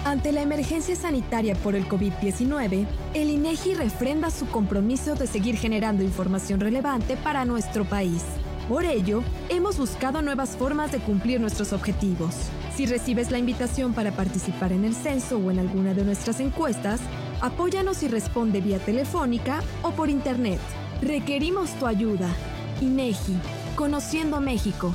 [0.04, 6.02] Ante la emergencia sanitaria por el COVID-19, el INEGI refrenda su compromiso de seguir generando
[6.02, 8.22] información relevante para nuestro país.
[8.68, 12.34] Por ello, hemos buscado nuevas formas de cumplir nuestros objetivos.
[12.78, 17.00] Si recibes la invitación para participar en el censo o en alguna de nuestras encuestas,
[17.40, 20.60] Apóyanos y responde vía telefónica o por internet.
[21.02, 22.28] Requerimos tu ayuda.
[22.80, 23.36] INEGI,
[23.74, 24.94] Conociendo México.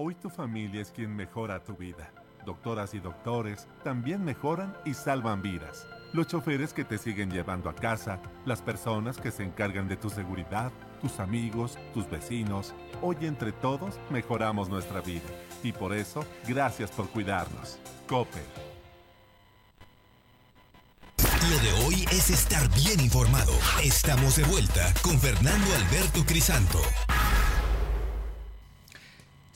[0.00, 2.12] Hoy tu familia es quien mejora tu vida.
[2.46, 5.88] Doctoras y doctores también mejoran y salvan vidas.
[6.12, 10.08] Los choferes que te siguen llevando a casa, las personas que se encargan de tu
[10.08, 12.74] seguridad, tus amigos, tus vecinos.
[13.02, 15.26] Hoy entre todos mejoramos nuestra vida.
[15.64, 17.80] Y por eso, gracias por cuidarnos.
[18.06, 18.44] COPE.
[21.50, 23.52] Lo de hoy es estar bien informado.
[23.82, 26.78] Estamos de vuelta con Fernando Alberto Crisanto.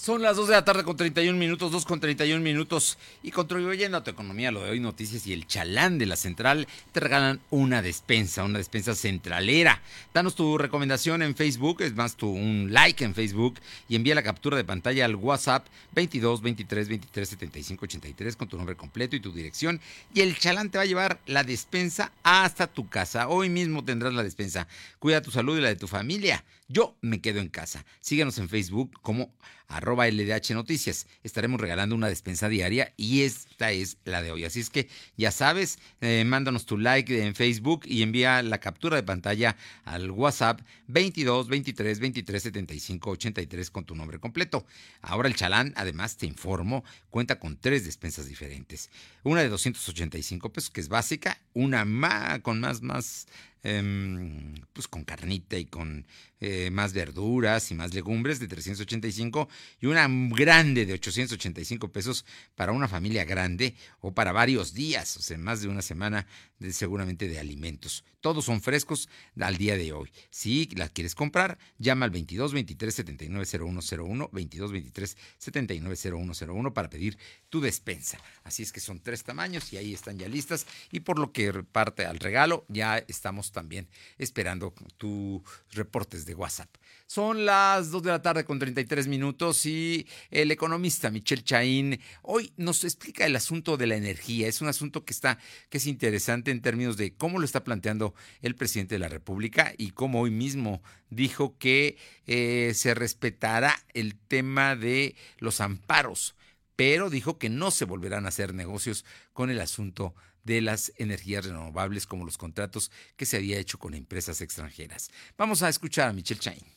[0.02, 2.98] Son las 2 de la tarde con 31 minutos, 2 con 31 minutos.
[3.22, 6.66] Y contribuyendo a tu economía, lo de hoy noticias y el chalán de la central
[6.90, 9.80] te regalan una despensa, una despensa centralera.
[10.12, 14.24] Danos tu recomendación en Facebook, es más, tu un like en Facebook y envía la
[14.24, 19.20] captura de pantalla al WhatsApp 22 23 23 75 83 con tu nombre completo y
[19.20, 19.80] tu dirección.
[20.12, 23.28] Y el chalán te va a llevar la despensa hasta tu casa.
[23.28, 24.66] Hoy mismo tendrás la despensa.
[24.98, 26.44] Cuida tu salud y la de tu familia.
[26.66, 27.84] Yo me quedo en casa.
[28.00, 29.30] Síganos en Facebook como
[29.72, 31.06] arroba LDH Noticias.
[31.22, 34.44] Estaremos regalando una despensa diaria y esta es la de hoy.
[34.44, 38.96] Así es que ya sabes, eh, mándanos tu like en Facebook y envía la captura
[38.96, 44.66] de pantalla al WhatsApp 22 23 23 75 83 con tu nombre completo.
[45.00, 48.90] Ahora el chalán, además te informo, cuenta con tres despensas diferentes.
[49.22, 53.26] Una de 285 pesos que es básica, una más, con más, más
[53.64, 56.04] Em, pues con carnita y con
[56.40, 59.48] eh, más verduras y más legumbres de 385
[59.80, 62.24] y una grande de 885 pesos
[62.56, 66.26] para una familia grande o para varios días, o sea, más de una semana
[66.70, 68.04] seguramente de alimentos.
[68.20, 69.08] Todos son frescos
[69.40, 70.12] al día de hoy.
[70.30, 76.88] Si la quieres comprar, llama al 22 23 79 0101, 22 23 79 0101 para
[76.88, 78.18] pedir tu despensa.
[78.44, 81.52] Así es que son tres tamaños y ahí están ya listas y por lo que
[81.64, 86.68] parte al regalo ya estamos también esperando tus reportes de WhatsApp.
[87.12, 92.54] Son las 2 de la tarde con 33 minutos y el economista Michel Chaín hoy
[92.56, 94.48] nos explica el asunto de la energía.
[94.48, 98.14] Es un asunto que está que es interesante en términos de cómo lo está planteando
[98.40, 104.14] el presidente de la República y cómo hoy mismo dijo que eh, se respetará el
[104.14, 106.34] tema de los amparos,
[106.76, 111.44] pero dijo que no se volverán a hacer negocios con el asunto de las energías
[111.44, 115.10] renovables como los contratos que se había hecho con empresas extranjeras.
[115.36, 116.71] Vamos a escuchar a Michelle Chain.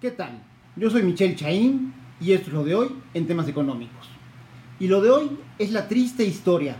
[0.00, 0.40] ¿Qué tal?
[0.76, 4.08] Yo soy Michelle Chaín y esto es lo de hoy en temas económicos.
[4.78, 6.76] Y lo de hoy es la triste historia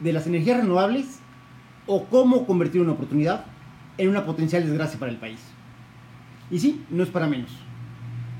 [0.00, 1.18] de las energías renovables
[1.86, 3.44] o cómo convertir una oportunidad
[3.98, 5.38] en una potencial desgracia para el país.
[6.50, 7.50] Y sí, no es para menos.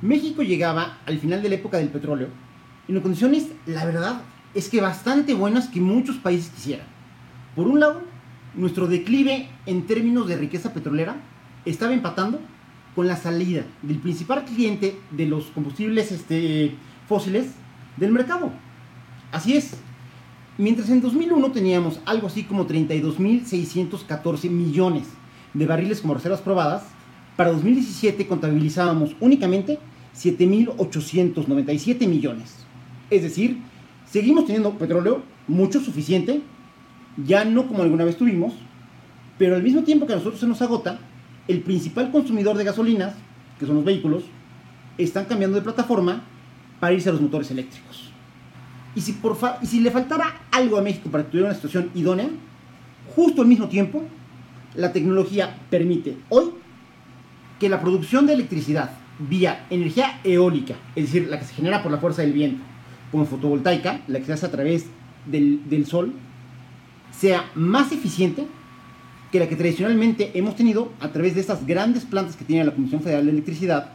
[0.00, 2.28] México llegaba al final de la época del petróleo
[2.88, 4.22] en condiciones, la verdad,
[4.54, 6.86] es que bastante buenas que muchos países quisieran.
[7.54, 8.00] Por un lado,
[8.54, 11.16] nuestro declive en términos de riqueza petrolera
[11.66, 12.40] estaba empatando
[12.94, 16.74] con la salida del principal cliente de los combustibles este,
[17.08, 17.52] fósiles
[17.96, 18.50] del mercado.
[19.30, 19.76] Así es.
[20.58, 25.08] Mientras en 2001 teníamos algo así como 32.614 millones
[25.54, 26.84] de barriles como reservas probadas,
[27.36, 29.78] para 2017 contabilizábamos únicamente
[30.14, 32.56] 7.897 millones.
[33.10, 33.62] Es decir,
[34.12, 36.42] Seguimos teniendo petróleo, mucho suficiente,
[37.16, 38.52] ya no como alguna vez tuvimos,
[39.38, 40.98] pero al mismo tiempo que a nosotros se nos agota,
[41.52, 43.14] el principal consumidor de gasolinas,
[43.58, 44.24] que son los vehículos,
[44.98, 46.22] están cambiando de plataforma
[46.80, 48.10] para irse a los motores eléctricos.
[48.94, 51.90] Y si, por y si le faltara algo a México para que tuviera una situación
[51.94, 52.28] idónea,
[53.14, 54.02] justo al mismo tiempo,
[54.74, 56.50] la tecnología permite hoy
[57.58, 61.92] que la producción de electricidad vía energía eólica, es decir, la que se genera por
[61.92, 62.62] la fuerza del viento,
[63.10, 64.86] como fotovoltaica, la que se hace a través
[65.26, 66.12] del, sol,
[67.12, 68.46] sea más eficiente
[69.32, 72.72] que la que tradicionalmente hemos tenido a través de estas grandes plantas que tiene la
[72.72, 73.90] Comisión Federal de Electricidad,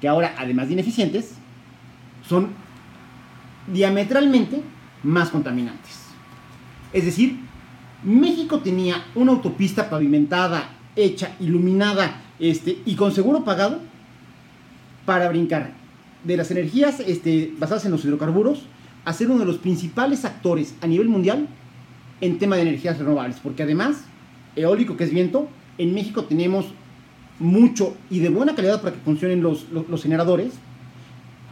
[0.00, 1.34] que ahora, además de ineficientes,
[2.28, 2.48] son
[3.72, 4.62] diametralmente
[5.04, 6.00] más contaminantes.
[6.92, 7.38] Es decir,
[8.02, 13.80] México tenía una autopista pavimentada, hecha, iluminada este, y con seguro pagado
[15.06, 15.72] para brincar
[16.24, 18.64] de las energías este, basadas en los hidrocarburos
[19.04, 21.48] a ser uno de los principales actores a nivel mundial
[22.20, 24.04] en tema de energías renovables, porque además,
[24.60, 25.48] eólico que es viento,
[25.78, 26.66] en México tenemos
[27.38, 30.52] mucho y de buena calidad para que funcionen los, los, generadores,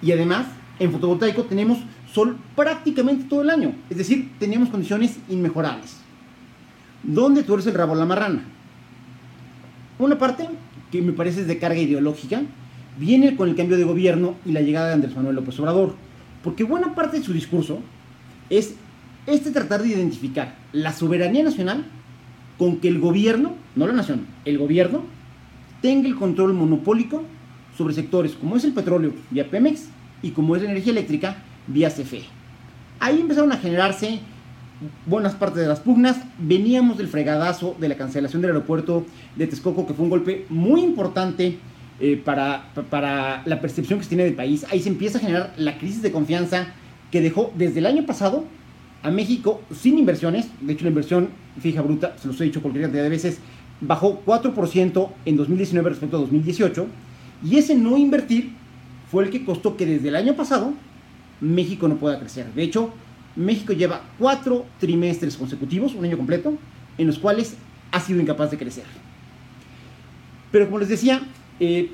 [0.03, 0.47] y además
[0.79, 1.79] en fotovoltaico tenemos
[2.13, 5.97] sol prácticamente todo el año, es decir, tenemos condiciones inmejorables.
[7.03, 8.45] ¿Dónde tuerce el rabo la marrana?
[9.99, 10.49] Una parte
[10.91, 12.43] que me parece es de carga ideológica,
[12.99, 15.95] viene con el cambio de gobierno y la llegada de Andrés Manuel López Obrador,
[16.43, 17.81] porque buena parte de su discurso
[18.51, 18.75] es
[19.27, 21.85] este tratar de identificar la soberanía nacional
[22.59, 25.03] con que el gobierno, no la nación, el gobierno
[25.81, 27.23] tenga el control monopólico
[27.77, 29.89] sobre sectores como es el petróleo vía Pemex
[30.23, 31.37] y como es la energía eléctrica
[31.69, 32.23] vía CFE.
[32.99, 34.19] Ahí empezaron a generarse
[35.07, 36.19] buenas partes de las pugnas.
[36.39, 39.07] Veníamos del fregadazo de la cancelación del aeropuerto
[39.37, 41.59] de Texcoco, que fue un golpe muy importante
[42.01, 44.67] eh, para, para la percepción que se tiene del país.
[44.71, 46.75] Ahí se empieza a generar la crisis de confianza
[47.11, 48.45] que dejó desde el año pasado
[49.03, 50.49] a México sin inversiones.
[50.61, 51.29] De hecho, la inversión
[51.61, 53.39] fija bruta, se los he dicho cualquier cantidad de veces,
[53.81, 56.87] bajó 4% en 2019 respecto a 2018.
[57.45, 58.53] Y ese no invertir
[59.11, 60.73] fue el que costó que desde el año pasado
[61.41, 62.53] México no pueda crecer.
[62.55, 62.93] De hecho,
[63.37, 66.55] México lleva cuatro trimestres consecutivos, un año completo,
[66.99, 67.57] en los cuales
[67.93, 68.85] ha sido incapaz de crecer.
[70.51, 71.23] Pero como les decía,
[71.61, 71.91] eh,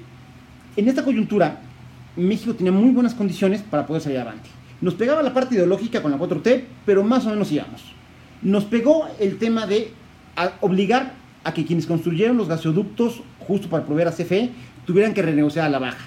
[0.76, 1.60] en esta coyuntura,
[2.16, 4.48] México tenía muy buenas condiciones para poder salir adelante.
[4.84, 7.80] Nos pegaba la parte ideológica con la 4T, pero más o menos íbamos.
[8.42, 9.88] Nos pegó el tema de
[10.60, 14.50] obligar a que quienes construyeron los gasoductos justo para proveer a CFE
[14.84, 16.04] tuvieran que renegociar a la baja.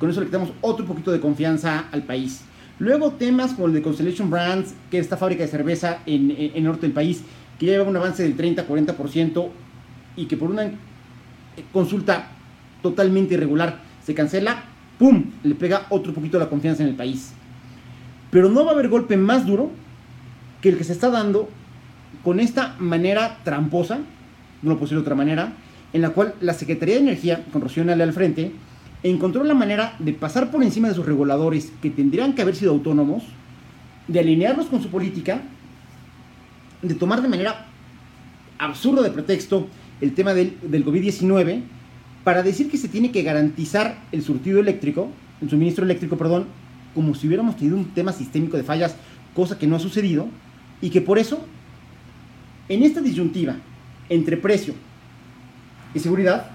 [0.00, 2.40] Con eso le quitamos otro poquito de confianza al país.
[2.80, 6.64] Luego temas como el de Constellation Brands, que es esta fábrica de cerveza en, el
[6.64, 7.22] norte del país,
[7.56, 9.48] que lleva un avance del 30-40%
[10.16, 10.72] y que por una
[11.72, 12.30] consulta
[12.82, 14.64] totalmente irregular se cancela,
[14.98, 15.22] ¡pum!
[15.44, 17.34] Le pega otro poquito la confianza en el país.
[18.30, 19.70] Pero no va a haber golpe más duro
[20.60, 21.48] que el que se está dando
[22.24, 23.98] con esta manera tramposa,
[24.62, 25.52] no lo puedo decir de otra manera,
[25.92, 28.52] en la cual la Secretaría de Energía, con Rocío Nale al frente,
[29.02, 32.72] encontró la manera de pasar por encima de sus reguladores que tendrían que haber sido
[32.72, 33.22] autónomos,
[34.08, 35.42] de alinearlos con su política,
[36.82, 37.66] de tomar de manera
[38.58, 39.68] absurda de pretexto
[40.00, 41.62] el tema del, del COVID-19
[42.24, 45.08] para decir que se tiene que garantizar el surtido eléctrico,
[45.40, 46.46] el suministro eléctrico, perdón,
[46.98, 48.96] como si hubiéramos tenido un tema sistémico de fallas,
[49.32, 50.26] cosa que no ha sucedido,
[50.80, 51.38] y que por eso,
[52.68, 53.54] en esta disyuntiva
[54.08, 54.74] entre precio
[55.94, 56.50] y seguridad,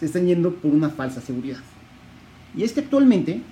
[0.00, 1.58] se están yendo por una falsa seguridad.
[2.56, 3.42] Y es que actualmente,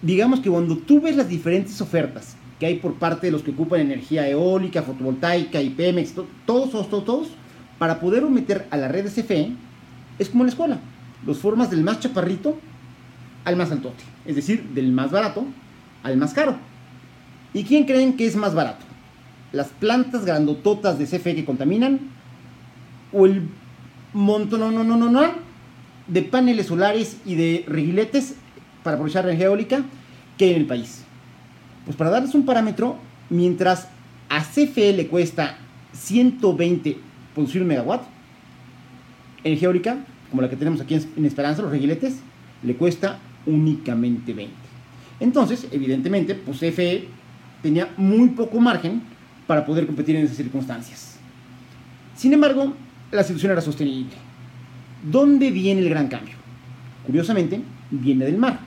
[0.00, 3.50] digamos que cuando tú ves las diferentes ofertas que hay por parte de los que
[3.50, 7.28] ocupan energía eólica, fotovoltaica y Pemex, todos, todos, todos, todos,
[7.78, 9.52] para poder meter a la red CFE,
[10.18, 10.80] es como en la escuela.
[11.26, 12.58] Los formas del más chaparrito
[13.44, 14.02] al más altote.
[14.24, 15.46] Es decir, del más barato
[16.04, 16.56] al más caro.
[17.52, 18.84] ¿Y quién creen que es más barato?
[19.52, 21.98] ¿Las plantas grandototas de CFE que contaminan?
[23.12, 23.48] ¿O el
[24.12, 25.30] montón no, no, no, no,
[26.06, 28.34] de paneles solares y de reguiletes
[28.82, 29.82] para aprovechar la energía eólica
[30.36, 31.04] que en el país?
[31.84, 32.96] Pues para darles un parámetro,
[33.30, 33.88] mientras
[34.28, 35.56] a CFE le cuesta
[35.92, 36.98] 120
[37.34, 38.02] producir megawatt,
[39.42, 39.98] energía eólica,
[40.30, 42.16] como la que tenemos aquí en Esperanza, los reguiletes,
[42.62, 44.52] le cuesta únicamente 20.
[45.20, 47.08] Entonces, evidentemente, pues CFE
[47.62, 49.02] tenía muy poco margen
[49.46, 51.18] para poder competir en esas circunstancias.
[52.16, 52.72] Sin embargo,
[53.10, 54.14] la situación era sostenible.
[55.10, 56.34] ¿Dónde viene el gran cambio?
[57.06, 58.60] Curiosamente, viene del mar.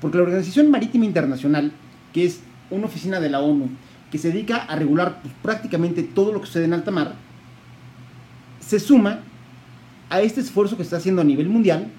[0.00, 1.72] Porque la Organización Marítima Internacional,
[2.12, 3.68] que es una oficina de la ONU
[4.10, 7.14] que se dedica a regular pues, prácticamente todo lo que sucede en alta mar,
[8.60, 9.20] se suma
[10.08, 11.90] a este esfuerzo que está haciendo a nivel mundial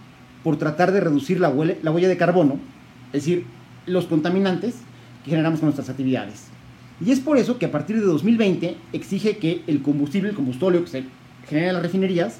[0.46, 2.60] por tratar de reducir la huella, la huella de carbono,
[3.08, 3.46] es decir,
[3.88, 4.76] los contaminantes
[5.24, 6.50] que generamos con nuestras actividades.
[7.04, 10.84] Y es por eso que a partir de 2020 exige que el combustible, el combustóleo
[10.84, 11.04] que se
[11.50, 12.38] genera en las refinerías,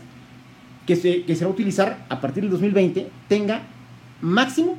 [0.86, 3.64] que se, que se va a utilizar a partir del 2020, tenga
[4.22, 4.78] máximo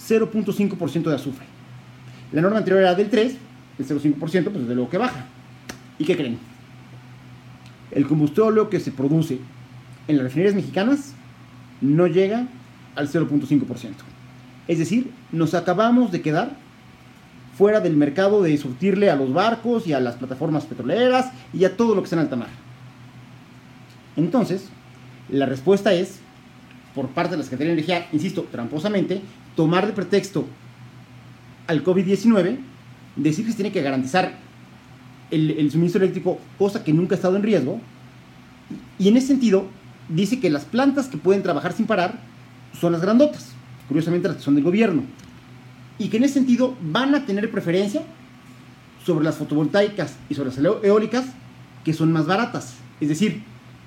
[0.00, 1.44] 0.5% de azufre.
[2.32, 3.36] La norma anterior era del 3,
[3.78, 5.26] el 0.5%, pues desde luego que baja.
[5.98, 6.38] ¿Y qué creen?
[7.90, 9.38] El combustóleo que se produce
[10.08, 11.14] en las refinerías mexicanas
[11.84, 12.48] no llega
[12.96, 13.92] al 0.5%.
[14.66, 16.56] Es decir, nos acabamos de quedar
[17.56, 21.76] fuera del mercado de surtirle a los barcos y a las plataformas petroleras y a
[21.76, 22.48] todo lo que está en alta mar.
[24.16, 24.68] Entonces,
[25.28, 26.20] la respuesta es,
[26.94, 29.20] por parte de la Secretaría de Energía, insisto, tramposamente,
[29.54, 30.46] tomar de pretexto
[31.66, 32.58] al COVID-19,
[33.16, 34.36] decir que se tiene que garantizar
[35.30, 37.80] el, el suministro eléctrico, cosa que nunca ha estado en riesgo.
[38.98, 39.66] Y en ese sentido,
[40.08, 42.20] dice que las plantas que pueden trabajar sin parar
[42.78, 43.52] son las grandotas,
[43.88, 45.02] curiosamente las que son del gobierno.
[45.98, 48.02] Y que en ese sentido van a tener preferencia
[49.04, 51.26] sobre las fotovoltaicas y sobre las eólicas,
[51.84, 52.74] que son más baratas.
[53.00, 53.42] Es decir,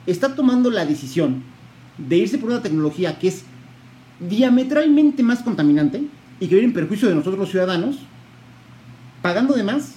[0.05, 1.43] está tomando la decisión
[1.97, 3.43] de irse por una tecnología que es
[4.19, 6.03] diametralmente más contaminante
[6.39, 7.97] y que viene en perjuicio de nosotros los ciudadanos,
[9.21, 9.95] pagando de más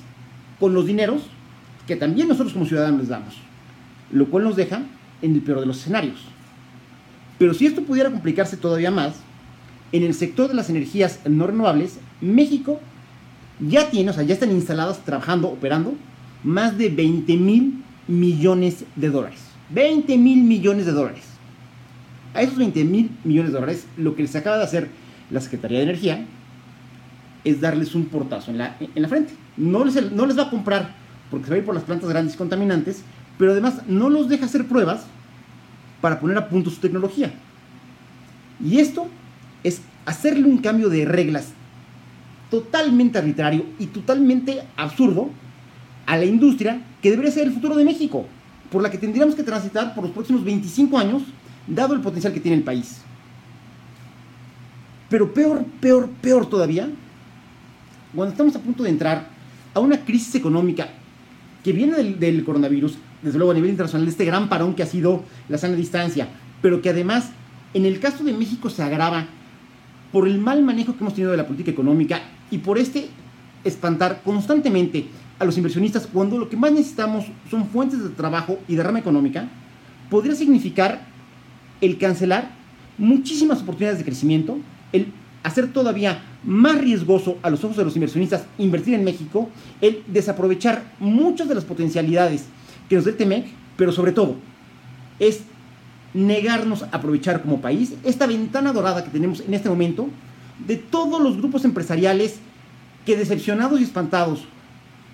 [0.59, 1.23] con los dineros
[1.87, 3.35] que también nosotros como ciudadanos les damos,
[4.13, 4.83] lo cual nos deja
[5.23, 6.21] en el peor de los escenarios.
[7.39, 9.15] Pero si esto pudiera complicarse todavía más,
[9.93, 12.81] en el sector de las energías no renovables, México
[13.59, 15.95] ya tiene, o sea, ya están instaladas, trabajando, operando,
[16.45, 19.41] más de 20 mil millones de dólares.
[19.71, 21.25] 20 mil millones de dólares.
[22.35, 24.89] A esos 20 mil millones de dólares, lo que les acaba de hacer
[25.31, 26.27] la Secretaría de Energía
[27.45, 29.33] es darles un portazo en la, en la frente.
[29.57, 31.01] No les, no les va a comprar
[31.31, 33.03] porque se va a ir por las plantas grandes contaminantes,
[33.41, 35.01] pero además no los deja hacer pruebas
[36.03, 37.33] para poner a punto su tecnología.
[38.63, 39.09] Y esto
[39.65, 41.55] es hacerle un cambio de reglas
[42.51, 45.31] totalmente arbitrario y totalmente absurdo
[46.05, 48.27] a la industria que debería ser el futuro de México,
[48.71, 51.23] por la que tendríamos que transitar por los próximos 25 años,
[51.67, 52.99] dado el potencial que tiene el país.
[55.09, 56.91] Pero peor, peor, peor todavía,
[58.15, 59.29] cuando estamos a punto de entrar
[59.73, 60.91] a una crisis económica
[61.65, 64.87] que viene del, coronavirus, desde luego a nivel internacional, de este gran parón que ha
[64.87, 66.29] sido la sana distancia,
[66.63, 67.31] pero que además
[67.75, 69.27] en el caso de México se agrava
[70.13, 73.09] por el mal manejo que hemos tenido de la política económica y por este
[73.63, 75.07] espantar constantemente
[75.39, 78.99] a los inversionistas cuando lo que más necesitamos son fuentes de trabajo y de rama
[78.99, 79.49] económica,
[80.11, 81.07] podría significar
[81.81, 82.51] el cancelar
[82.99, 84.59] muchísimas oportunidades de crecimiento,
[84.93, 89.49] el hacer todavía más riesgoso a los ojos de los inversionistas invertir en México,
[89.81, 92.47] el desaprovechar muchas de las potencialidades
[92.89, 94.37] que nos el TEMEC, pero sobre todo
[95.19, 95.43] es
[96.15, 100.09] negarnos a aprovechar como país esta ventana dorada que tenemos en este momento
[100.67, 102.41] de todos los grupos empresariales
[103.07, 104.45] que decepcionados y espantados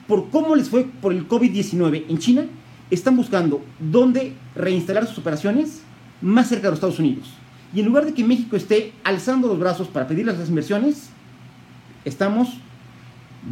[0.06, 2.46] por cómo les fue por el COVID-19 en China,
[2.90, 5.82] están buscando dónde reinstalar sus operaciones
[6.20, 7.28] más cerca de los Estados Unidos.
[7.74, 11.10] Y en lugar de que México esté alzando los brazos para pedirles las inversiones,
[12.06, 12.48] estamos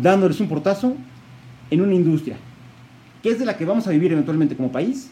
[0.01, 0.97] dándoles un portazo
[1.71, 2.39] en una industria
[3.23, 5.11] que es de la que vamos a vivir eventualmente como país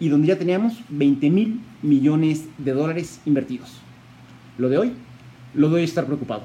[0.00, 3.80] y donde ya teníamos 20 mil millones de dólares invertidos.
[4.56, 4.92] Lo de hoy,
[5.52, 6.44] lo de hoy estar preocupado.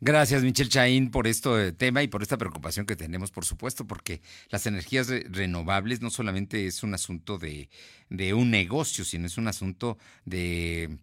[0.00, 4.22] Gracias, Michelle Chaín, por este tema y por esta preocupación que tenemos, por supuesto, porque
[4.50, 7.68] las energías renovables no solamente es un asunto de,
[8.08, 10.96] de un negocio, sino es un asunto de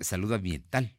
[0.00, 0.92] salud ambiental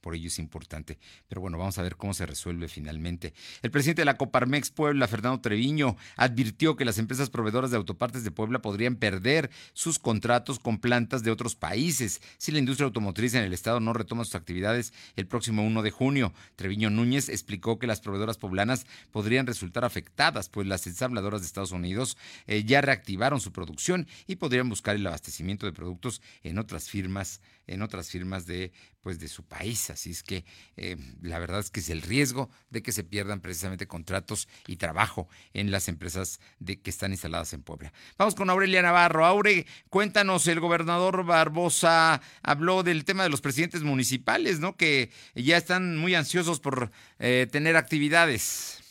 [0.00, 0.98] por ello es importante.
[1.28, 3.34] Pero bueno, vamos a ver cómo se resuelve finalmente.
[3.62, 8.24] El presidente de la Coparmex Puebla, Fernando Treviño, advirtió que las empresas proveedoras de autopartes
[8.24, 13.34] de Puebla podrían perder sus contratos con plantas de otros países si la industria automotriz
[13.34, 16.32] en el estado no retoma sus actividades el próximo 1 de junio.
[16.56, 21.72] Treviño Núñez explicó que las proveedoras poblanas podrían resultar afectadas, pues las ensambladoras de Estados
[21.72, 22.16] Unidos
[22.46, 27.40] eh, ya reactivaron su producción y podrían buscar el abastecimiento de productos en otras firmas
[27.66, 29.90] en otras firmas de, pues, de su país.
[29.90, 30.44] Así es que
[30.76, 34.76] eh, la verdad es que es el riesgo de que se pierdan precisamente contratos y
[34.76, 37.92] trabajo en las empresas de, que están instaladas en Puebla.
[38.18, 39.26] Vamos con Aurelia Navarro.
[39.26, 44.76] Aure, cuéntanos, el gobernador Barbosa habló del tema de los presidentes municipales, ¿no?
[44.76, 48.82] Que ya están muy ansiosos por eh, tener actividades.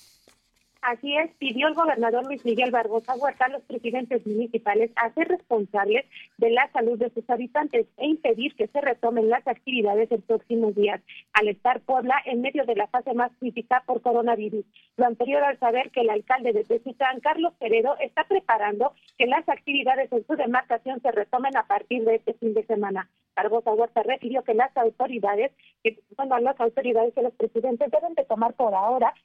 [0.86, 5.30] Así es, pidió el gobernador Luis Miguel Barbosa Huerta a los presidentes municipales a ser
[5.30, 6.06] responsables
[6.38, 10.76] de la salud de sus habitantes e impedir que se retomen las actividades en próximos
[10.76, 11.02] días,
[11.34, 14.64] al estar Puebla en medio de la fase más crítica por coronavirus.
[14.98, 19.50] Lo anterior al saber que el alcalde de Tezután, Carlos Peredo, está preparando que las
[19.50, 23.10] actividades en su demarcación se retomen a partir de este fin de semana.
[23.36, 25.52] Barbosa Huerta refirió que las autoridades,
[25.84, 29.16] que, bueno, las autoridades y los presidentes deben de tomar por ahora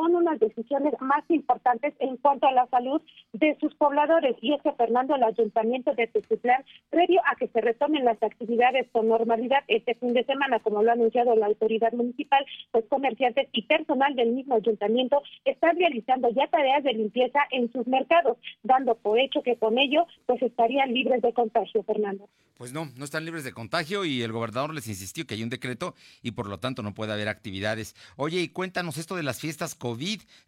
[0.00, 3.02] son unas decisiones más importantes en cuanto a la salud
[3.34, 4.34] de sus pobladores.
[4.40, 8.88] Y es que Fernando, el ayuntamiento de Tezutlán, previo a que se retomen las actividades
[8.92, 13.48] con normalidad este fin de semana, como lo ha anunciado la autoridad municipal, pues comerciantes
[13.52, 18.94] y personal del mismo ayuntamiento están realizando ya tareas de limpieza en sus mercados, dando
[18.94, 22.26] por hecho que con ello pues estarían libres de contagio, Fernando.
[22.60, 25.48] Pues no, no están libres de contagio y el gobernador les insistió que hay un
[25.48, 27.96] decreto y por lo tanto no puede haber actividades.
[28.16, 29.89] Oye, y cuéntanos esto de las fiestas COVID.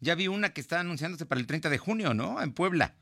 [0.00, 2.42] Ya vi una que está anunciándose para el 30 de junio, ¿no?
[2.42, 2.94] En Puebla.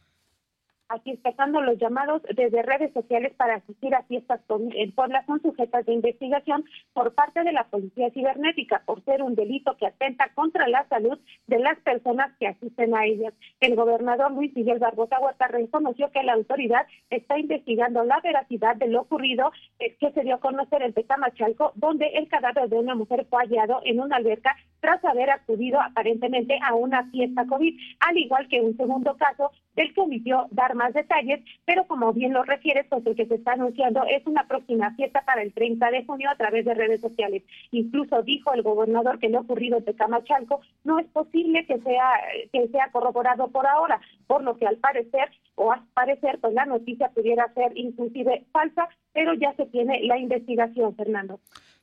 [0.93, 5.93] Explicando los llamados desde redes sociales para asistir a fiestas en Puebla son sujetas de
[5.93, 10.89] investigación por parte de la Policía Cibernética por ser un delito que atenta contra la
[10.89, 13.33] salud de las personas que asisten a ellas.
[13.61, 18.89] El gobernador Luis Miguel Barbosa Huerta reconoció que la autoridad está investigando la veracidad de
[18.89, 22.97] lo ocurrido eh, que se dio a conocer en Tecamachalco, donde el cadáver de una
[22.97, 28.17] mujer fue hallado en una alberca tras haber acudido aparentemente a una fiesta COVID, al
[28.17, 32.43] igual que un segundo caso del que omitió dar más detalles, pero como bien lo
[32.43, 36.05] refiere, pues el que se está anunciando es una próxima fiesta para el 30 de
[36.05, 37.43] junio a través de redes sociales.
[37.71, 42.11] Incluso dijo el gobernador que lo ocurrido en Tecamachalco no es posible que sea
[42.53, 46.67] que sea corroborado por ahora, por lo que al parecer o al parecer pues la
[46.67, 51.41] noticia pudiera ser inclusive falsa, pero ya se tiene la investigación, Fernando.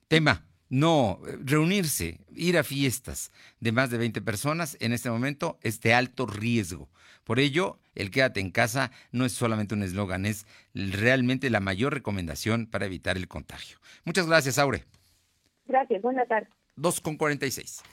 [0.08, 3.32] Tema no, reunirse, ir a fiestas
[3.62, 6.90] de más de 20 personas en este momento es de alto riesgo.
[7.28, 11.94] Por ello, el quédate en casa no es solamente un eslogan, es realmente la mayor
[11.94, 13.80] recomendación para evitar el contagio.
[14.06, 14.86] Muchas gracias, Aure.
[15.66, 16.48] Gracias, buenas tardes.
[16.78, 17.84] 2 con 46.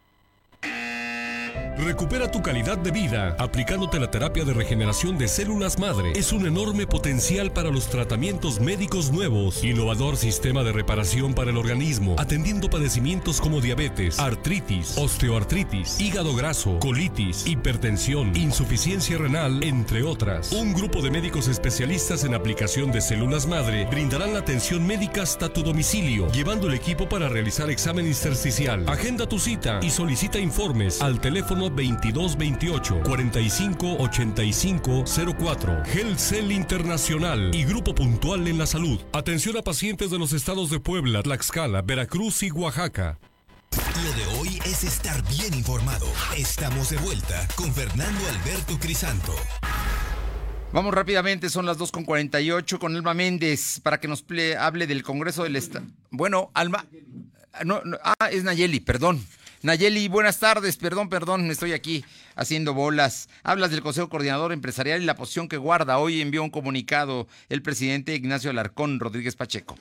[1.78, 6.12] Recupera tu calidad de vida aplicándote la terapia de regeneración de células madre.
[6.16, 9.62] Es un enorme potencial para los tratamientos médicos nuevos.
[9.62, 16.78] Innovador sistema de reparación para el organismo, atendiendo padecimientos como diabetes, artritis, osteoartritis, hígado graso,
[16.78, 20.53] colitis, hipertensión, insuficiencia renal, entre otras.
[20.53, 25.49] Un grupo de médicos especialistas en aplicación de células madre brindarán la atención médica hasta
[25.53, 28.88] tu domicilio, llevando el equipo para realizar examen intersticial.
[28.88, 35.05] Agenda tu cita y solicita informes al teléfono 2228 45 85
[35.38, 35.82] 04.
[36.16, 39.01] Cell Internacional y Grupo Puntual en la Salud.
[39.12, 43.18] Atención a pacientes de los estados de Puebla, Tlaxcala, Veracruz y Oaxaca.
[44.05, 46.07] Lo de hoy es estar bien informado.
[46.36, 49.34] Estamos de vuelta con Fernando Alberto Crisanto.
[50.72, 54.24] Vamos rápidamente, son las 2.48 con Alma Méndez para que nos
[54.59, 55.86] hable del Congreso del Estado.
[56.11, 56.84] Bueno, Alma.
[57.64, 59.24] No, no, ah, es Nayeli, perdón.
[59.63, 60.77] Nayeli, buenas tardes.
[60.77, 62.05] Perdón, perdón, me estoy aquí
[62.37, 63.29] haciendo bolas.
[63.43, 65.99] Hablas del Consejo Coordinador Empresarial y la posición que guarda.
[65.99, 69.77] Hoy envió un comunicado el presidente Ignacio Alarcón Rodríguez Pacheco.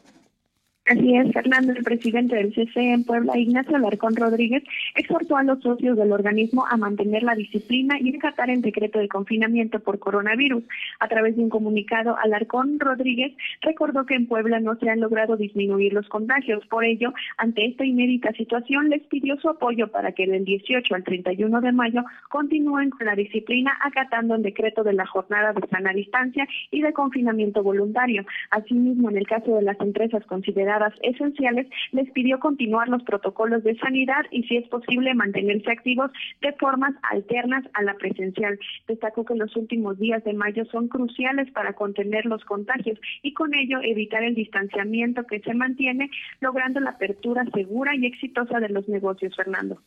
[0.89, 4.63] Así es, Fernando, el presidente del CC en Puebla, Ignacio Alarcón Rodríguez,
[4.95, 9.09] exhortó a los socios del organismo a mantener la disciplina y acatar el decreto de
[9.09, 10.63] confinamiento por coronavirus.
[11.01, 15.35] A través de un comunicado, Alarcón Rodríguez recordó que en Puebla no se han logrado
[15.35, 16.65] disminuir los contagios.
[16.67, 21.03] Por ello, ante esta inédita situación, les pidió su apoyo para que del 18 al
[21.03, 25.91] 31 de mayo continúen con la disciplina acatando el decreto de la jornada de sana
[25.91, 28.25] distancia y de confinamiento voluntario.
[28.51, 33.77] Asimismo, en el caso de las empresas consideradas esenciales, les pidió continuar los protocolos de
[33.77, 36.11] sanidad y, si es posible, mantenerse activos
[36.41, 38.59] de formas alternas a la presencial.
[38.87, 43.53] Destacó que los últimos días de mayo son cruciales para contener los contagios y con
[43.53, 46.09] ello evitar el distanciamiento que se mantiene,
[46.39, 49.81] logrando la apertura segura y exitosa de los negocios, Fernando.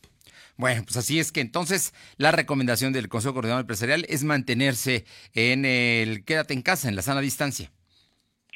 [0.57, 5.65] Bueno, pues así es que entonces la recomendación del Consejo Coordinador Empresarial es mantenerse en
[5.65, 7.71] el quédate en casa, en la sana distancia.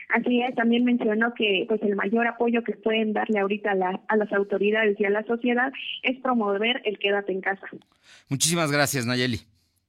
[0.10, 4.18] Así es, también mencionó que pues el mayor apoyo que pueden darle ahorita a, a
[4.18, 5.72] las autoridades y a la sociedad
[6.03, 7.68] es promover el quédate en casa.
[8.30, 9.41] Muchísimas gracias, Nayeli.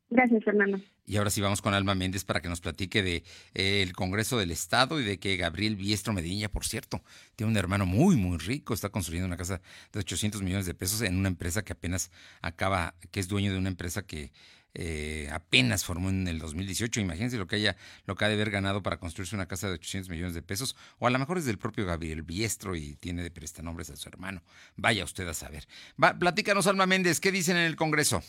[0.08, 0.80] Gracias, Fernando.
[1.04, 3.22] Y ahora sí vamos con Alma Méndez para que nos platique de
[3.54, 7.00] eh, el Congreso del Estado y de que Gabriel Biestro Medina, por cierto,
[7.36, 9.60] tiene un hermano muy, muy rico, está construyendo una casa
[9.92, 12.10] de 800 millones de pesos en una empresa que apenas
[12.40, 14.32] acaba, que es dueño de una empresa que
[14.78, 17.00] eh, apenas formó en el 2018.
[17.00, 19.74] Imagínense lo que haya, lo que ha de haber ganado para construirse una casa de
[19.74, 23.22] 800 millones de pesos, o a lo mejor es del propio Gabriel Biestro y tiene
[23.22, 24.42] de prestanombres a su hermano.
[24.76, 25.66] Vaya usted a saber.
[26.02, 28.22] Va, platícanos, Alma Méndez, ¿qué dicen en el Congreso?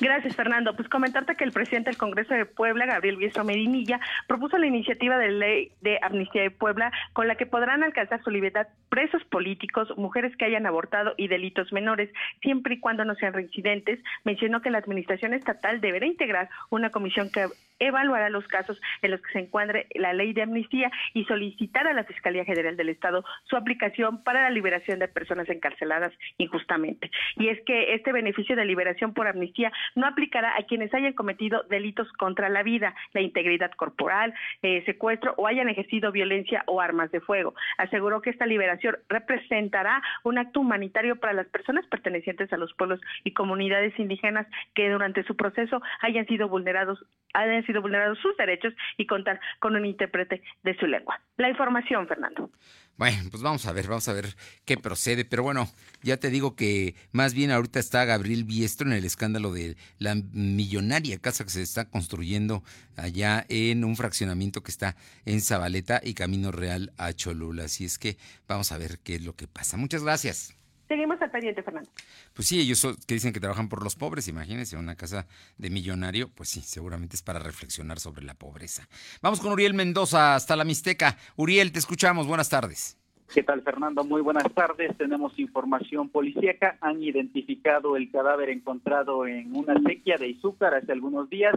[0.00, 0.74] Gracias, Fernando.
[0.74, 5.16] Pues comentarte que el presidente del Congreso de Puebla, Gabriel Biestro Medinilla, propuso la iniciativa
[5.18, 9.88] de ley de amnistía de Puebla con la que podrán alcanzar su libertad presos políticos,
[9.96, 12.10] mujeres que hayan abortado y delitos menores,
[12.42, 14.00] siempre y cuando no sean reincidentes.
[14.24, 17.46] Mencionó que la administración estatal deberá integrar una comisión que
[17.78, 21.92] evaluará los casos en los que se encuentre la ley de amnistía y solicitar a
[21.92, 27.10] la Fiscalía General del Estado su aplicación para la liberación de personas encarceladas injustamente.
[27.36, 31.64] Y es que este beneficio de liberación por amnistía no aplicará a quienes hayan cometido
[31.70, 37.10] delitos contra la vida, la integridad corporal, eh, secuestro o hayan ejercido violencia o armas
[37.10, 37.54] de fuego.
[37.78, 43.00] Aseguró que esta liberación representará un acto humanitario para las personas pertenecientes a los pueblos
[43.24, 48.74] y comunidades indígenas que durante su proceso hayan sido vulnerados, hayan sido vulnerados sus derechos
[48.96, 51.20] y contar con un intérprete de su lengua.
[51.36, 52.50] La información, Fernando.
[52.96, 55.24] Bueno, pues vamos a ver, vamos a ver qué procede.
[55.24, 55.68] Pero bueno,
[56.02, 60.14] ya te digo que más bien ahorita está Gabriel Biestro en el escándalo de la
[60.14, 62.62] millonaria casa que se está construyendo
[62.96, 67.64] allá en un fraccionamiento que está en Zabaleta y Camino Real a Cholula.
[67.64, 68.16] Así es que
[68.46, 69.76] vamos a ver qué es lo que pasa.
[69.76, 70.63] Muchas gracias.
[70.88, 71.90] Seguimos al pendiente, Fernando.
[72.34, 75.26] Pues sí, ellos que dicen que trabajan por los pobres, imagínense, una casa
[75.56, 78.86] de millonario, pues sí, seguramente es para reflexionar sobre la pobreza.
[79.22, 81.16] Vamos con Uriel Mendoza hasta la Mixteca.
[81.36, 82.98] Uriel, te escuchamos, buenas tardes.
[83.32, 84.04] ¿Qué tal, Fernando?
[84.04, 84.96] Muy buenas tardes.
[84.96, 86.76] Tenemos información policíaca.
[86.80, 91.54] Han identificado el cadáver encontrado en una sequía de Izúcar hace algunos días.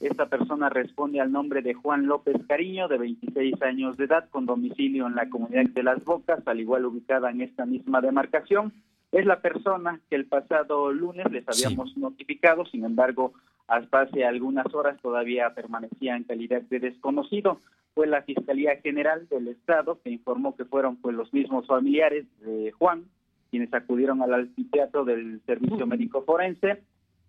[0.00, 4.46] Esta persona responde al nombre de Juan López Cariño, de 26 años de edad, con
[4.46, 8.72] domicilio en la comunidad de Las Bocas, al igual ubicada en esta misma demarcación.
[9.10, 13.32] Es la persona que el pasado lunes les habíamos notificado, sin embargo,
[13.66, 17.60] hasta hace algunas horas todavía permanecía en calidad de desconocido.
[17.94, 22.70] Fue la Fiscalía General del Estado que informó que fueron pues los mismos familiares de
[22.72, 23.06] Juan
[23.50, 26.82] quienes acudieron al anfiteatro del Servicio Médico Forense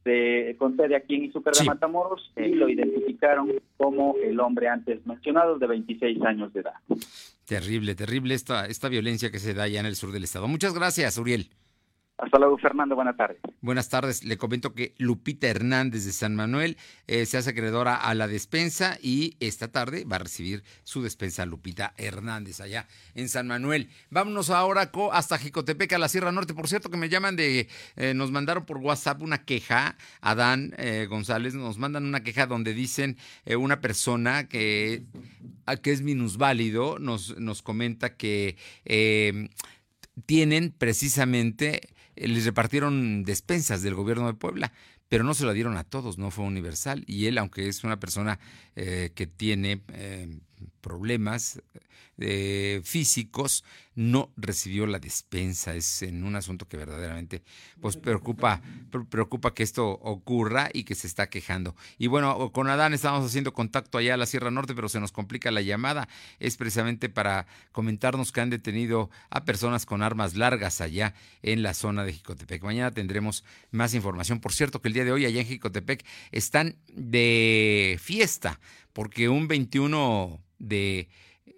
[0.06, 5.06] de, con sede aquí en Izúcar de Matamoros y lo identificaron como el hombre antes
[5.06, 6.74] mencionado de 26 años de edad.
[7.45, 10.47] Terrible, terrible esta, esta violencia que se da ya en el sur del estado.
[10.47, 11.50] Muchas gracias, Uriel.
[12.20, 12.96] Hasta luego, Fernando.
[12.96, 13.38] Buenas tardes.
[13.62, 14.26] Buenas tardes.
[14.26, 18.98] Le comento que Lupita Hernández de San Manuel eh, se hace acreedora a la despensa
[19.02, 23.90] y esta tarde va a recibir su despensa Lupita Hernández allá en San Manuel.
[24.10, 26.54] Vámonos ahora hasta Jicotepec, a la Sierra Norte.
[26.54, 27.70] Por cierto, que me llaman de.
[27.96, 29.96] Eh, nos mandaron por WhatsApp una queja.
[30.20, 33.18] Adán eh, González nos mandan una queja donde dicen
[33.58, 35.04] una persona que,
[35.82, 38.58] que es minusválido nos, nos comenta que
[40.26, 41.82] tienen precisamente
[42.28, 44.74] les repartieron despensas del gobierno de Puebla,
[45.08, 47.04] pero no se la dieron a todos, no fue universal.
[47.08, 48.40] Y él, aunque es una persona
[48.76, 50.40] eh, que tiene eh,
[50.82, 51.62] problemas
[52.22, 53.64] eh, físicos,
[53.95, 55.74] no recibió la despensa.
[55.76, 57.43] Es en un asunto que verdaderamente
[57.80, 58.62] pues preocupa,
[59.10, 61.78] preocupa que esto ocurra y que se está quejando.
[61.97, 65.14] Y bueno, con Adán estamos haciendo contacto allá a la Sierra Norte, pero se nos
[65.14, 66.10] complica la llamada.
[66.39, 71.74] Es precisamente para comentarnos que han detenido a personas con armas largas allá en la
[71.74, 72.64] zona de Jicotepec.
[72.64, 74.41] Mañana tendremos más información.
[74.41, 78.60] Por cierto, que el día de hoy allá en Jicotepec están de fiesta,
[78.91, 81.10] porque un 21 de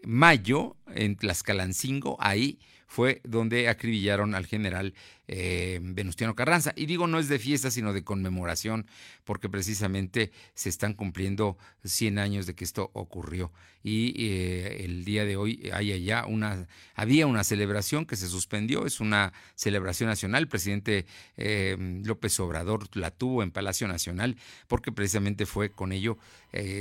[0.04, 2.60] mayo en Tlaxcalancingo, ahí
[2.92, 4.94] fue donde acribillaron al general
[5.30, 6.74] eh, Venustiano Carranza.
[6.76, 8.86] Y digo, no es de fiesta, sino de conmemoración,
[9.24, 13.50] porque precisamente se están cumpliendo 100 años de que esto ocurrió.
[13.82, 18.86] Y eh, el día de hoy hay allá una, había una celebración que se suspendió,
[18.86, 20.42] es una celebración nacional.
[20.44, 21.06] El presidente
[21.38, 24.36] eh, López Obrador la tuvo en Palacio Nacional,
[24.68, 26.18] porque precisamente fue con ello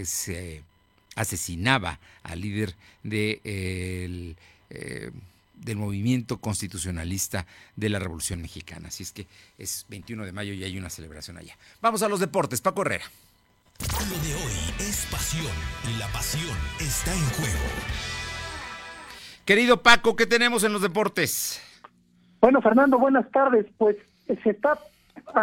[0.03, 0.65] se
[1.21, 5.11] asesinaba al líder de, eh,
[5.55, 7.47] del movimiento constitucionalista
[7.77, 8.89] de la Revolución Mexicana.
[8.89, 9.27] Así es que
[9.59, 11.57] es 21 de mayo y hay una celebración allá.
[11.81, 12.61] Vamos a los deportes.
[12.61, 13.05] Paco Herrera.
[13.81, 15.53] Lo de hoy es pasión
[15.89, 17.59] y la pasión está en juego.
[19.45, 21.61] Querido Paco, ¿qué tenemos en los deportes?
[22.41, 23.67] Bueno, Fernando, buenas tardes.
[23.79, 23.97] Pues
[24.43, 24.79] se está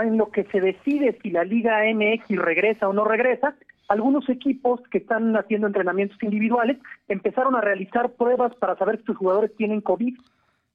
[0.02, 3.56] en lo que se decide si la Liga MX regresa o no regresa
[3.88, 6.78] algunos equipos que están haciendo entrenamientos individuales
[7.08, 10.18] empezaron a realizar pruebas para saber si sus jugadores tienen COVID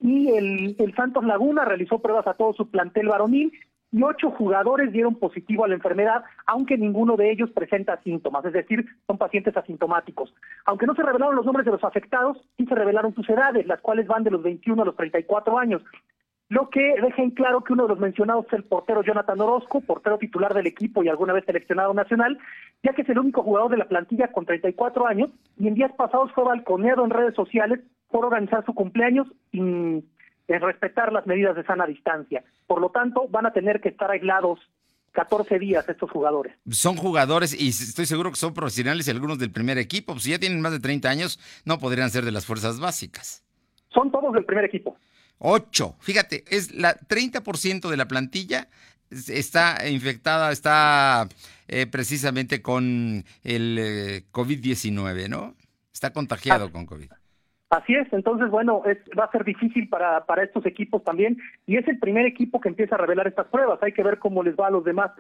[0.01, 3.53] y el, el Santos Laguna realizó pruebas a todo su plantel varonil
[3.93, 8.55] y ocho jugadores dieron positivo a la enfermedad, aunque ninguno de ellos presenta síntomas, es
[8.55, 10.35] decir, son pacientes asintomáticos.
[10.65, 13.83] Aunque no se revelaron los nombres de los afectados, sí se revelaron sus edades, las
[13.83, 15.83] cuales van de los 21 a los 34 años.
[16.53, 19.81] Lo que deja en claro que uno de los mencionados es el portero Jonathan Orozco,
[19.81, 22.39] portero titular del equipo y alguna vez seleccionado nacional,
[22.83, 25.93] ya que es el único jugador de la plantilla con 34 años y en días
[25.97, 27.81] pasados fue balconeado en redes sociales
[28.11, 30.07] por organizar su cumpleaños sin
[30.47, 32.45] respetar las medidas de sana distancia.
[32.67, 34.61] Por lo tanto, van a tener que estar aislados
[35.13, 36.55] 14 días estos jugadores.
[36.69, 40.19] Son jugadores y estoy seguro que son profesionales y algunos del primer equipo.
[40.19, 43.43] Si ya tienen más de 30 años, no podrían ser de las fuerzas básicas.
[43.95, 44.99] Son todos del primer equipo.
[45.45, 45.97] Ocho.
[46.01, 48.69] Fíjate, es la 30% de la plantilla
[49.29, 51.29] está infectada, está
[51.69, 55.55] eh, precisamente con el eh, COVID-19, ¿no?
[55.93, 57.11] Está contagiado con COVID.
[57.71, 61.77] Así es, entonces, bueno, es, va a ser difícil para, para estos equipos también, y
[61.77, 64.55] es el primer equipo que empieza a revelar estas pruebas, hay que ver cómo les
[64.57, 65.11] va a los demás.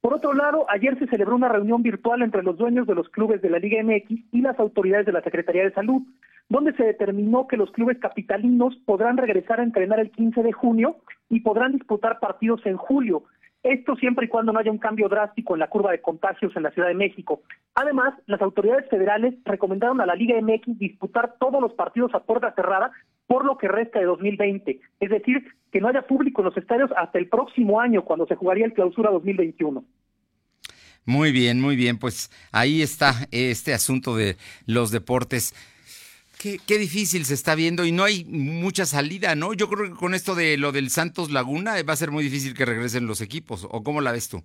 [0.00, 3.40] Por otro lado, ayer se celebró una reunión virtual entre los dueños de los clubes
[3.40, 6.02] de la Liga MX y las autoridades de la Secretaría de Salud,
[6.48, 10.96] donde se determinó que los clubes capitalinos podrán regresar a entrenar el 15 de junio
[11.28, 13.24] y podrán disputar partidos en julio.
[13.62, 16.64] Esto siempre y cuando no haya un cambio drástico en la curva de contagios en
[16.64, 17.40] la Ciudad de México.
[17.74, 22.52] Además, las autoridades federales recomendaron a la Liga MX disputar todos los partidos a puerta
[22.54, 22.92] cerrada
[23.26, 24.80] por lo que resta de 2020.
[25.00, 25.42] Es decir,
[25.72, 28.74] que no haya público en los estadios hasta el próximo año, cuando se jugaría el
[28.74, 29.82] clausura 2021.
[31.06, 31.98] Muy bien, muy bien.
[31.98, 34.36] Pues ahí está este asunto de
[34.66, 35.54] los deportes.
[36.44, 39.54] Qué, qué, difícil se está viendo y no hay mucha salida, ¿no?
[39.54, 42.52] Yo creo que con esto de lo del Santos Laguna va a ser muy difícil
[42.52, 43.66] que regresen los equipos.
[43.70, 44.42] ¿O cómo la ves tú?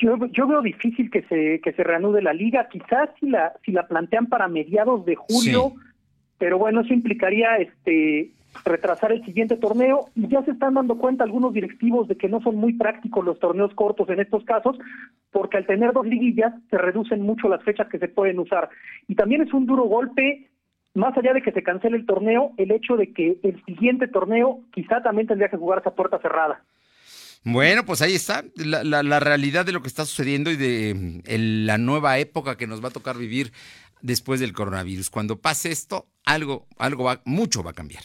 [0.00, 2.68] Yo, yo veo difícil que se que se reanude la liga.
[2.68, 5.80] Quizás si la si la plantean para mediados de julio, sí.
[6.38, 8.32] pero bueno, eso implicaría este
[8.64, 12.40] retrasar el siguiente torneo y ya se están dando cuenta algunos directivos de que no
[12.40, 14.76] son muy prácticos los torneos cortos en estos casos
[15.30, 18.70] porque al tener dos liguillas se reducen mucho las fechas que se pueden usar
[19.06, 20.48] y también es un duro golpe
[20.96, 24.60] más allá de que se cancele el torneo, el hecho de que el siguiente torneo
[24.72, 26.62] quizá también tendría que jugarse a puerta cerrada.
[27.44, 31.22] Bueno, pues ahí está la, la, la realidad de lo que está sucediendo y de
[31.26, 33.52] el, la nueva época que nos va a tocar vivir
[34.02, 35.10] después del coronavirus.
[35.10, 38.02] Cuando pase esto, algo, algo va, mucho va a cambiar.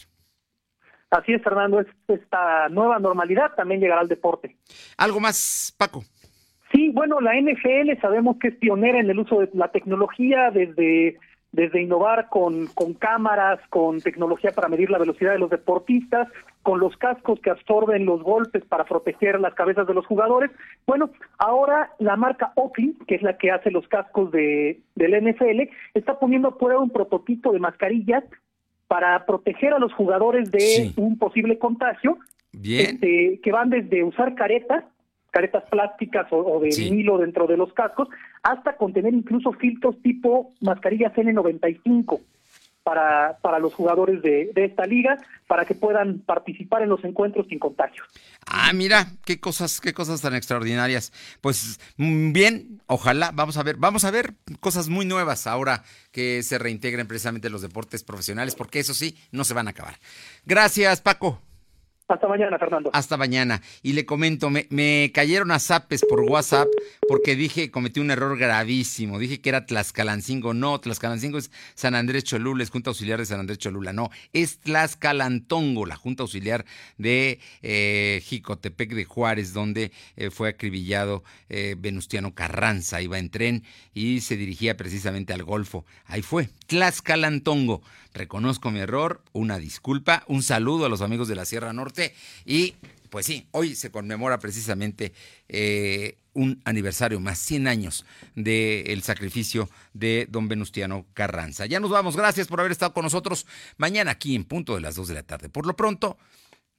[1.10, 4.56] Así es, Fernando, es, esta nueva normalidad también llegará al deporte.
[4.96, 6.04] ¿Algo más, Paco?
[6.72, 11.18] Sí, bueno, la NFL sabemos que es pionera en el uso de la tecnología desde
[11.52, 16.28] desde innovar con, con cámaras, con tecnología para medir la velocidad de los deportistas,
[16.62, 20.50] con los cascos que absorben los golpes para proteger las cabezas de los jugadores.
[20.86, 25.70] Bueno, ahora la marca Oakley, que es la que hace los cascos de, del NFL,
[25.94, 28.24] está poniendo a prueba un prototipo de mascarillas
[28.88, 30.94] para proteger a los jugadores de sí.
[30.96, 32.18] un posible contagio,
[32.52, 32.96] Bien.
[32.96, 34.84] Este, que van desde usar caretas
[35.32, 36.84] caretas plásticas o, o de sí.
[36.84, 38.08] vinilo dentro de los cascos,
[38.44, 42.20] hasta contener incluso filtros tipo mascarillas N95
[42.82, 45.16] para, para los jugadores de, de, esta liga,
[45.46, 48.06] para que puedan participar en los encuentros sin contagios.
[48.46, 51.12] Ah, mira, qué cosas, qué cosas tan extraordinarias.
[51.40, 56.42] Pues mm, bien, ojalá, vamos a ver, vamos a ver cosas muy nuevas ahora que
[56.42, 59.94] se reintegren precisamente los deportes profesionales, porque eso sí, no se van a acabar.
[60.44, 61.40] Gracias, Paco.
[62.12, 62.90] Hasta mañana, Fernando.
[62.92, 63.62] Hasta mañana.
[63.82, 66.68] Y le comento, me, me, cayeron a zapes por WhatsApp
[67.08, 69.18] porque dije, cometí un error gravísimo.
[69.18, 70.52] Dije que era Tlaxcalancingo.
[70.52, 73.94] No, Tlaxcalancingo es San Andrés Cholula, es Junta Auxiliar de San Andrés Cholula.
[73.94, 76.66] No, es Tlaxcalantongo, la Junta Auxiliar
[76.98, 83.00] de eh, Jicotepec de Juárez, donde eh, fue acribillado eh, Venustiano Carranza.
[83.00, 85.86] Iba en tren y se dirigía precisamente al Golfo.
[86.04, 87.80] Ahí fue, Tlaxcalantongo.
[88.14, 92.01] Reconozco mi error, una disculpa, un saludo a los amigos de la Sierra Norte
[92.44, 92.74] y
[93.12, 95.12] pues sí, hoy se conmemora precisamente
[95.48, 101.66] eh, un aniversario más, 100 años del de sacrificio de don Venustiano Carranza.
[101.66, 103.46] Ya nos vamos, gracias por haber estado con nosotros
[103.76, 105.50] mañana aquí en punto de las 2 de la tarde.
[105.50, 106.16] Por lo pronto,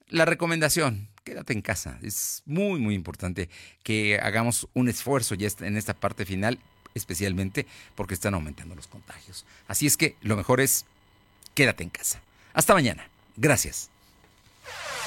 [0.08, 2.00] la recomendación, quédate en casa.
[2.02, 3.48] Es muy, muy importante
[3.84, 6.58] que hagamos un esfuerzo ya en esta parte final,
[6.94, 9.46] especialmente porque están aumentando los contagios.
[9.68, 10.84] Así es que lo mejor es
[11.54, 12.20] quédate en casa.
[12.52, 13.08] Hasta mañana.
[13.36, 13.93] Gracias.